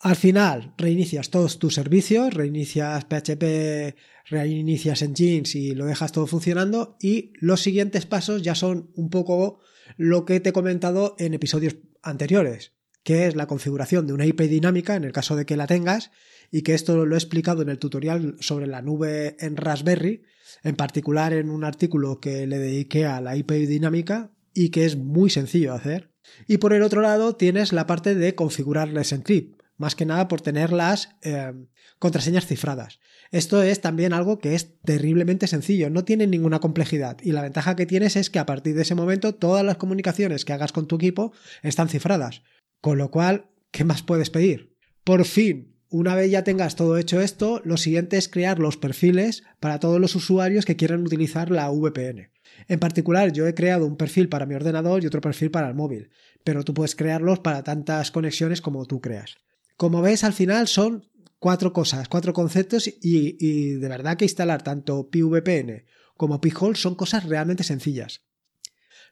Al 0.00 0.14
final, 0.14 0.74
reinicias 0.78 1.30
todos 1.30 1.58
tus 1.58 1.74
servicios, 1.74 2.32
reinicias 2.32 3.04
PHP, 3.06 3.96
reinicias 4.26 5.02
Engines 5.02 5.56
y 5.56 5.74
lo 5.74 5.86
dejas 5.86 6.12
todo 6.12 6.28
funcionando. 6.28 6.96
Y 7.00 7.32
los 7.40 7.62
siguientes 7.62 8.06
pasos 8.06 8.42
ya 8.42 8.54
son 8.54 8.92
un 8.94 9.10
poco 9.10 9.58
lo 9.96 10.24
que 10.24 10.38
te 10.38 10.50
he 10.50 10.52
comentado 10.52 11.16
en 11.18 11.34
episodios 11.34 11.76
anteriores, 12.02 12.74
que 13.02 13.26
es 13.26 13.34
la 13.34 13.48
configuración 13.48 14.06
de 14.06 14.12
una 14.12 14.26
IP 14.26 14.42
dinámica 14.42 14.94
en 14.94 15.02
el 15.02 15.10
caso 15.10 15.34
de 15.34 15.46
que 15.46 15.56
la 15.56 15.66
tengas, 15.66 16.12
y 16.52 16.62
que 16.62 16.74
esto 16.74 17.04
lo 17.04 17.14
he 17.16 17.18
explicado 17.18 17.62
en 17.62 17.68
el 17.68 17.80
tutorial 17.80 18.36
sobre 18.38 18.68
la 18.68 18.82
nube 18.82 19.36
en 19.40 19.56
Raspberry, 19.56 20.22
en 20.62 20.76
particular 20.76 21.32
en 21.32 21.50
un 21.50 21.64
artículo 21.64 22.20
que 22.20 22.46
le 22.46 22.58
dediqué 22.58 23.04
a 23.04 23.20
la 23.20 23.36
IP 23.36 23.50
dinámica 23.50 24.30
y 24.54 24.70
que 24.70 24.84
es 24.84 24.96
muy 24.96 25.28
sencillo 25.28 25.72
de 25.72 25.78
hacer. 25.78 26.12
Y 26.46 26.58
por 26.58 26.72
el 26.72 26.82
otro 26.82 27.00
lado 27.00 27.34
tienes 27.34 27.72
la 27.72 27.86
parte 27.86 28.14
de 28.14 28.34
configurar 28.34 28.88
Encrypt 28.88 29.58
más 29.78 29.94
que 29.94 30.04
nada 30.04 30.28
por 30.28 30.42
tener 30.42 30.72
las 30.72 31.16
eh, 31.22 31.54
contraseñas 31.98 32.46
cifradas. 32.46 33.00
Esto 33.30 33.62
es 33.62 33.80
también 33.80 34.12
algo 34.12 34.38
que 34.38 34.54
es 34.54 34.78
terriblemente 34.82 35.46
sencillo, 35.46 35.88
no 35.88 36.04
tiene 36.04 36.26
ninguna 36.26 36.60
complejidad 36.60 37.16
y 37.22 37.32
la 37.32 37.42
ventaja 37.42 37.76
que 37.76 37.86
tienes 37.86 38.16
es 38.16 38.28
que 38.28 38.38
a 38.38 38.46
partir 38.46 38.74
de 38.74 38.82
ese 38.82 38.94
momento 38.94 39.34
todas 39.34 39.64
las 39.64 39.76
comunicaciones 39.76 40.44
que 40.44 40.52
hagas 40.52 40.72
con 40.72 40.86
tu 40.86 40.96
equipo 40.96 41.32
están 41.62 41.88
cifradas. 41.88 42.42
Con 42.80 42.98
lo 42.98 43.10
cual, 43.10 43.46
¿qué 43.70 43.84
más 43.84 44.02
puedes 44.02 44.30
pedir? 44.30 44.76
Por 45.04 45.24
fin, 45.24 45.74
una 45.90 46.14
vez 46.14 46.30
ya 46.30 46.44
tengas 46.44 46.76
todo 46.76 46.98
hecho 46.98 47.20
esto, 47.20 47.62
lo 47.64 47.78
siguiente 47.78 48.18
es 48.18 48.28
crear 48.28 48.58
los 48.58 48.76
perfiles 48.76 49.44
para 49.58 49.80
todos 49.80 49.98
los 49.98 50.14
usuarios 50.14 50.66
que 50.66 50.76
quieran 50.76 51.02
utilizar 51.02 51.50
la 51.50 51.70
VPN. 51.70 52.30
En 52.66 52.78
particular, 52.78 53.32
yo 53.32 53.46
he 53.46 53.54
creado 53.54 53.86
un 53.86 53.96
perfil 53.96 54.28
para 54.28 54.44
mi 54.44 54.54
ordenador 54.54 55.02
y 55.02 55.06
otro 55.06 55.20
perfil 55.20 55.50
para 55.50 55.68
el 55.68 55.74
móvil, 55.74 56.10
pero 56.44 56.62
tú 56.62 56.74
puedes 56.74 56.94
crearlos 56.94 57.38
para 57.40 57.62
tantas 57.62 58.10
conexiones 58.10 58.60
como 58.60 58.84
tú 58.84 59.00
creas. 59.00 59.38
Como 59.78 60.02
ves, 60.02 60.24
al 60.24 60.32
final 60.32 60.66
son 60.66 61.08
cuatro 61.38 61.72
cosas, 61.72 62.08
cuatro 62.08 62.32
conceptos 62.32 62.90
y, 63.00 63.74
de 63.74 63.88
verdad 63.88 64.16
que 64.16 64.24
instalar 64.24 64.62
tanto 64.62 65.08
PVPN 65.08 65.84
como 66.16 66.40
Pihole 66.40 66.76
son 66.76 66.96
cosas 66.96 67.24
realmente 67.24 67.62
sencillas. 67.62 68.22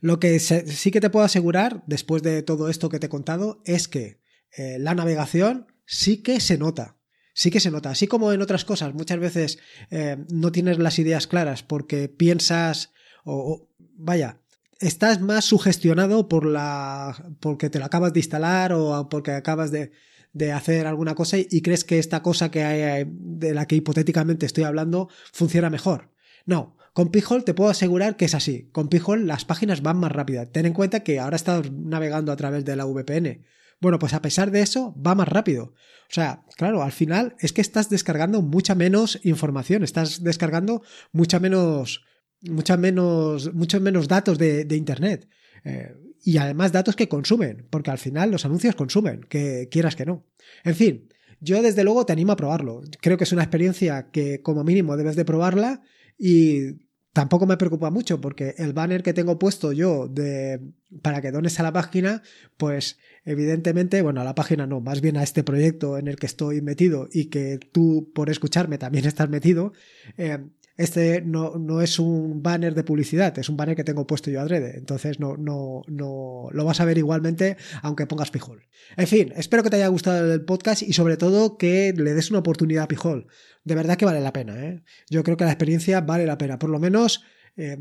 Lo 0.01 0.19
que 0.19 0.41
sí 0.41 0.91
que 0.91 1.01
te 1.01 1.09
puedo 1.09 1.25
asegurar, 1.25 1.85
después 1.87 2.25
de 2.25 2.43
todo 2.43 2.69
esto 2.69 2.89
que 2.89 2.99
te 2.99 3.07
he 3.07 3.09
contado, 3.09 3.63
es 3.65 3.87
que 3.87 4.21
eh, 4.57 4.79
la 4.81 4.97
navegación 4.97 5.69
sí 5.87 6.17
que 6.21 6.41
se 6.41 6.59
nota. 6.59 6.97
Sí 7.33 7.53
que 7.53 7.61
se 7.61 7.71
nota. 7.71 7.91
Así 7.91 8.09
como 8.09 8.33
en 8.33 8.43
otras 8.43 8.65
cosas, 8.65 8.93
muchas 8.93 9.21
veces 9.21 9.59
eh, 9.91 10.17
no 10.33 10.51
tienes 10.51 10.79
las 10.79 10.99
ideas 10.99 11.29
claras 11.29 11.63
porque 11.63 12.09
piensas 12.09 12.93
o, 13.25 13.69
vaya, 13.95 14.41
estás 14.81 15.21
más 15.21 15.45
sugestionado 15.45 16.29
por 16.29 16.45
la 16.45 17.37
porque 17.39 17.71
te 17.71 17.79
lo 17.79 17.85
acabas 17.85 18.13
de 18.13 18.21
instalar 18.21 18.73
o 18.73 19.09
porque 19.09 19.31
acabas 19.31 19.71
de 19.71 19.93
de 20.37 20.53
hacer 20.53 20.87
alguna 20.87 21.15
cosa 21.15 21.39
y 21.39 21.63
crees 21.63 21.85
que 21.85 21.99
esta 21.99 22.23
cosa 22.23 22.51
que 22.51 22.63
hay, 22.63 23.07
de 23.09 23.55
la 23.55 23.67
que 23.67 23.77
hipotéticamente 23.77 24.45
estoy 24.47 24.65
hablando 24.65 25.09
funciona 25.33 25.71
mejor. 25.71 26.13
No, 26.45 26.77
con 26.93 27.11
Pijol 27.11 27.45
te 27.45 27.55
puedo 27.55 27.71
asegurar 27.71 28.17
que 28.17 28.27
es 28.27 28.35
así. 28.35 28.69
Con 28.73 28.89
Pijol 28.89 29.27
las 29.27 29.45
páginas 29.45 29.83
van 29.83 29.99
más 29.99 30.13
rápidas. 30.13 30.51
Ten 30.53 30.67
en 30.67 30.75
cuenta 30.75 31.01
que 31.01 31.19
ahora 31.19 31.37
estás 31.37 31.71
navegando 31.73 32.33
a 32.33 32.37
través 32.37 32.65
de 32.65 32.77
la 32.77 32.85
VPN. 32.85 33.45
Bueno, 33.81 33.99
pues 33.99 34.15
a 34.15 34.23
pesar 34.23 34.51
de 34.51 34.61
eso, 34.61 34.95
va 35.01 35.15
más 35.15 35.29
rápido. 35.29 35.65
O 35.65 36.15
sea, 36.15 36.45
claro, 36.57 36.83
al 36.83 36.93
final 36.93 37.37
es 37.41 37.53
que 37.53 37.61
estás 37.61 37.91
descargando 37.91 38.43
mucha 38.43 38.75
menos 38.75 39.21
información, 39.25 39.83
estás 39.85 40.23
descargando 40.23 40.83
mucha 41.13 41.41
menos, 41.41 42.05
mucha 42.43 42.77
menos, 42.77 43.53
muchos 43.55 43.81
menos 43.81 44.09
datos 44.09 44.39
de, 44.39 44.67
Internet. 44.71 45.29
Eh, 45.65 45.95
y 46.27 46.39
además 46.39 46.73
datos 46.73 46.97
que 46.97 47.09
consumen, 47.09 47.69
porque 47.71 47.93
al 47.93 47.99
final 47.99 48.33
los 48.33 48.45
anuncios 48.45 48.75
consumen, 48.75 49.21
que 49.29 49.69
quieras 49.71 49.95
que 49.95 50.05
no. 50.05 50.27
En 50.65 50.75
fin, 50.75 51.09
yo 51.41 51.63
desde 51.63 51.85
luego 51.85 52.05
te 52.05 52.13
animo 52.13 52.33
a 52.33 52.37
probarlo. 52.37 52.83
Creo 53.01 53.17
que 53.17 53.23
es 53.23 53.31
una 53.31 53.45
experiencia 53.45 54.11
que 54.11 54.43
como 54.43 54.65
mínimo 54.65 54.97
debes 54.97 55.15
de 55.15 55.25
probarla 55.25 55.83
y 56.19 56.79
tampoco 57.13 57.47
me 57.47 57.57
preocupa 57.57 57.91
mucho 57.91 58.21
porque 58.21 58.57
el 58.59 58.73
banner 58.73 59.05
que 59.05 59.15
tengo 59.15 59.39
puesto 59.39 59.71
yo 59.71 60.09
de 60.09 60.61
para 61.01 61.21
que 61.21 61.31
dones 61.31 61.61
a 61.61 61.63
la 61.63 61.73
página, 61.73 62.23
pues 62.57 62.99
evidentemente, 63.25 64.03
bueno, 64.03 64.21
a 64.21 64.25
la 64.25 64.35
página 64.35 64.67
no, 64.67 64.81
más 64.81 65.01
bien 65.01 65.17
a 65.17 65.23
este 65.23 65.45
proyecto 65.45 65.97
en 65.97 66.09
el 66.09 66.17
que 66.17 66.27
estoy 66.27 66.61
metido 66.61 67.09
y 67.13 67.27
que 67.27 67.61
tú 67.71 68.11
por 68.15 68.31
escucharme 68.31 68.79
también 68.79 69.05
estás 69.07 69.29
metido, 69.29 69.75
eh, 70.19 70.39
este 70.77 71.23
no, 71.23 71.57
no, 71.57 71.81
es 71.81 71.99
un 71.99 72.43
banner 72.43 72.75
de 72.75 72.85
publicidad, 72.85 73.39
es 73.39 73.49
un 73.49 73.57
banner 73.57 73.77
que 73.77 73.85
tengo 73.85 74.07
puesto 74.07 74.31
yo 74.31 74.41
adrede. 74.41 74.77
Entonces 74.77 75.19
no, 75.21 75.37
no, 75.37 75.83
no 75.89 76.49
lo 76.53 76.65
vas 76.65 76.81
a 76.81 76.85
ver 76.85 76.99
igualmente 76.99 77.57
aunque 77.83 78.07
pongas 78.07 78.31
Pijol. 78.31 78.63
En 78.97 79.07
fin, 79.07 79.33
espero 79.37 79.63
que 79.63 79.71
te 79.71 79.77
haya 79.77 79.89
gustado 79.89 80.33
el 80.33 80.45
podcast 80.45 80.83
y 80.83 80.93
sobre 80.93 81.17
todo 81.17 81.57
que 81.57 81.95
le 81.97 82.15
des 82.15 82.31
una 82.31 82.41
oportunidad 82.41 82.85
a 82.85 82.89
Pijol. 82.89 83.27
De 83.65 83.75
verdad 83.75 83.97
que 83.97 84.05
vale 84.05 84.21
la 84.21 84.33
pena. 84.33 84.65
¿eh? 84.65 84.83
Yo 85.09 85.23
creo 85.25 85.37
que 85.37 85.45
la 85.45 85.53
experiencia 85.53 86.01
vale 86.01 86.27
la 86.27 86.39
pena. 86.39 86.59
Por 86.59 86.71
lo 86.71 86.79
menos 86.79 87.25
eh, 87.57 87.79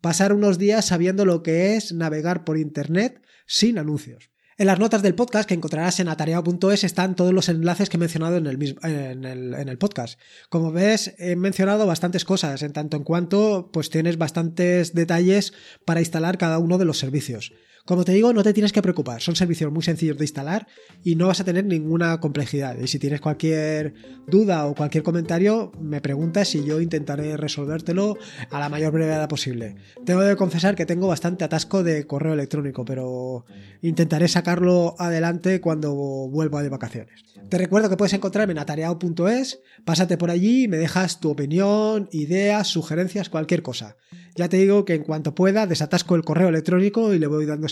pasar 0.00 0.32
unos 0.32 0.58
días 0.58 0.86
sabiendo 0.86 1.24
lo 1.24 1.42
que 1.42 1.76
es 1.76 1.92
navegar 1.92 2.44
por 2.44 2.58
Internet 2.58 3.22
sin 3.46 3.78
anuncios. 3.78 4.30
En 4.60 4.66
las 4.66 4.80
notas 4.80 5.02
del 5.02 5.14
podcast 5.14 5.48
que 5.48 5.54
encontrarás 5.54 6.00
en 6.00 6.08
atareado.es 6.08 6.82
están 6.82 7.14
todos 7.14 7.32
los 7.32 7.48
enlaces 7.48 7.88
que 7.88 7.96
he 7.96 8.00
mencionado 8.00 8.38
en 8.38 8.46
el, 8.48 8.76
en, 8.82 9.24
el, 9.24 9.54
en 9.54 9.68
el, 9.68 9.78
podcast. 9.78 10.18
Como 10.48 10.72
ves, 10.72 11.14
he 11.18 11.36
mencionado 11.36 11.86
bastantes 11.86 12.24
cosas, 12.24 12.62
en 12.64 12.72
tanto 12.72 12.96
en 12.96 13.04
cuanto 13.04 13.70
pues 13.72 13.88
tienes 13.88 14.18
bastantes 14.18 14.94
detalles 14.94 15.52
para 15.84 16.00
instalar 16.00 16.38
cada 16.38 16.58
uno 16.58 16.76
de 16.76 16.86
los 16.86 16.98
servicios. 16.98 17.52
Como 17.88 18.04
te 18.04 18.12
digo, 18.12 18.34
no 18.34 18.42
te 18.42 18.52
tienes 18.52 18.74
que 18.74 18.82
preocupar, 18.82 19.22
son 19.22 19.34
servicios 19.34 19.72
muy 19.72 19.82
sencillos 19.82 20.18
de 20.18 20.24
instalar 20.26 20.66
y 21.02 21.16
no 21.16 21.28
vas 21.28 21.40
a 21.40 21.44
tener 21.44 21.64
ninguna 21.64 22.20
complejidad. 22.20 22.76
Y 22.78 22.86
si 22.86 22.98
tienes 22.98 23.22
cualquier 23.22 23.94
duda 24.26 24.66
o 24.66 24.74
cualquier 24.74 25.02
comentario, 25.02 25.72
me 25.80 26.02
preguntas 26.02 26.54
y 26.54 26.66
yo 26.66 26.82
intentaré 26.82 27.38
resolvértelo 27.38 28.18
a 28.50 28.60
la 28.60 28.68
mayor 28.68 28.92
brevedad 28.92 29.26
posible. 29.26 29.76
Tengo 30.04 30.20
que 30.20 30.36
confesar 30.36 30.76
que 30.76 30.84
tengo 30.84 31.08
bastante 31.08 31.44
atasco 31.44 31.82
de 31.82 32.06
correo 32.06 32.34
electrónico, 32.34 32.84
pero 32.84 33.46
intentaré 33.80 34.28
sacarlo 34.28 34.94
adelante 34.98 35.62
cuando 35.62 35.94
vuelva 35.94 36.62
de 36.62 36.68
vacaciones. 36.68 37.24
Te 37.48 37.56
recuerdo 37.56 37.88
que 37.88 37.96
puedes 37.96 38.12
encontrarme 38.12 38.52
en 38.52 38.58
atareado.es, 38.58 39.62
pásate 39.86 40.18
por 40.18 40.30
allí 40.30 40.64
y 40.64 40.68
me 40.68 40.76
dejas 40.76 41.20
tu 41.20 41.30
opinión, 41.30 42.10
ideas, 42.12 42.68
sugerencias, 42.68 43.30
cualquier 43.30 43.62
cosa. 43.62 43.96
Ya 44.36 44.48
te 44.48 44.56
digo 44.58 44.84
que 44.84 44.94
en 44.94 45.02
cuanto 45.02 45.34
pueda 45.34 45.66
desatasco 45.66 46.14
el 46.14 46.22
correo 46.22 46.48
electrónico 46.48 47.12
y 47.12 47.18
le 47.18 47.26
voy 47.26 47.44
dando 47.44 47.68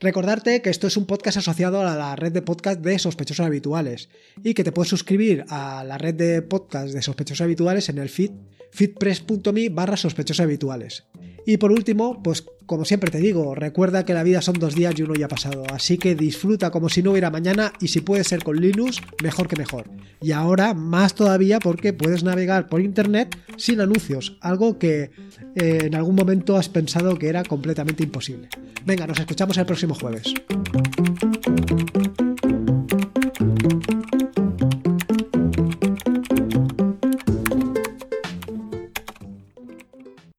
Recordarte 0.00 0.62
que 0.62 0.70
esto 0.70 0.88
es 0.88 0.96
un 0.96 1.06
podcast 1.06 1.38
asociado 1.38 1.80
a 1.80 1.94
la 1.94 2.16
red 2.16 2.32
de 2.32 2.42
podcast 2.42 2.80
de 2.80 2.98
sospechosos 2.98 3.46
habituales 3.46 4.08
y 4.42 4.54
que 4.54 4.64
te 4.64 4.72
puedes 4.72 4.90
suscribir 4.90 5.44
a 5.48 5.84
la 5.84 5.96
red 5.96 6.14
de 6.14 6.42
podcast 6.42 6.92
de 6.92 7.02
sospechosos 7.02 7.42
habituales 7.42 7.88
en 7.88 7.98
el 7.98 8.08
feed 8.08 8.32
feedpress.me 8.72 9.68
barra 9.68 9.96
habituales. 10.40 11.04
Y 11.46 11.56
por 11.56 11.72
último, 11.72 12.22
pues 12.22 12.44
como 12.66 12.84
siempre 12.84 13.10
te 13.10 13.18
digo, 13.18 13.54
recuerda 13.54 14.04
que 14.04 14.14
la 14.14 14.22
vida 14.22 14.40
son 14.40 14.54
dos 14.54 14.74
días 14.74 14.94
y 14.96 15.02
uno 15.02 15.14
ya 15.14 15.26
ha 15.26 15.28
pasado, 15.28 15.64
así 15.72 15.98
que 15.98 16.14
disfruta 16.14 16.70
como 16.70 16.88
si 16.88 17.02
no 17.02 17.10
hubiera 17.10 17.30
mañana 17.30 17.72
y 17.80 17.88
si 17.88 18.00
puede 18.00 18.24
ser 18.24 18.42
con 18.44 18.60
Linux, 18.60 19.00
mejor 19.22 19.48
que 19.48 19.56
mejor. 19.56 19.90
Y 20.20 20.32
ahora 20.32 20.72
más 20.72 21.14
todavía 21.14 21.58
porque 21.58 21.92
puedes 21.92 22.22
navegar 22.22 22.68
por 22.68 22.80
internet 22.80 23.36
sin 23.56 23.80
anuncios, 23.80 24.38
algo 24.40 24.78
que 24.78 25.10
eh, 25.56 25.80
en 25.82 25.94
algún 25.94 26.14
momento 26.14 26.56
has 26.56 26.68
pensado 26.68 27.18
que 27.18 27.28
era 27.28 27.42
completamente 27.42 28.04
imposible. 28.04 28.48
Venga, 28.84 29.06
nos 29.06 29.18
escuchamos 29.18 29.56
el 29.58 29.66
próximo 29.66 29.94
jueves. 29.94 30.32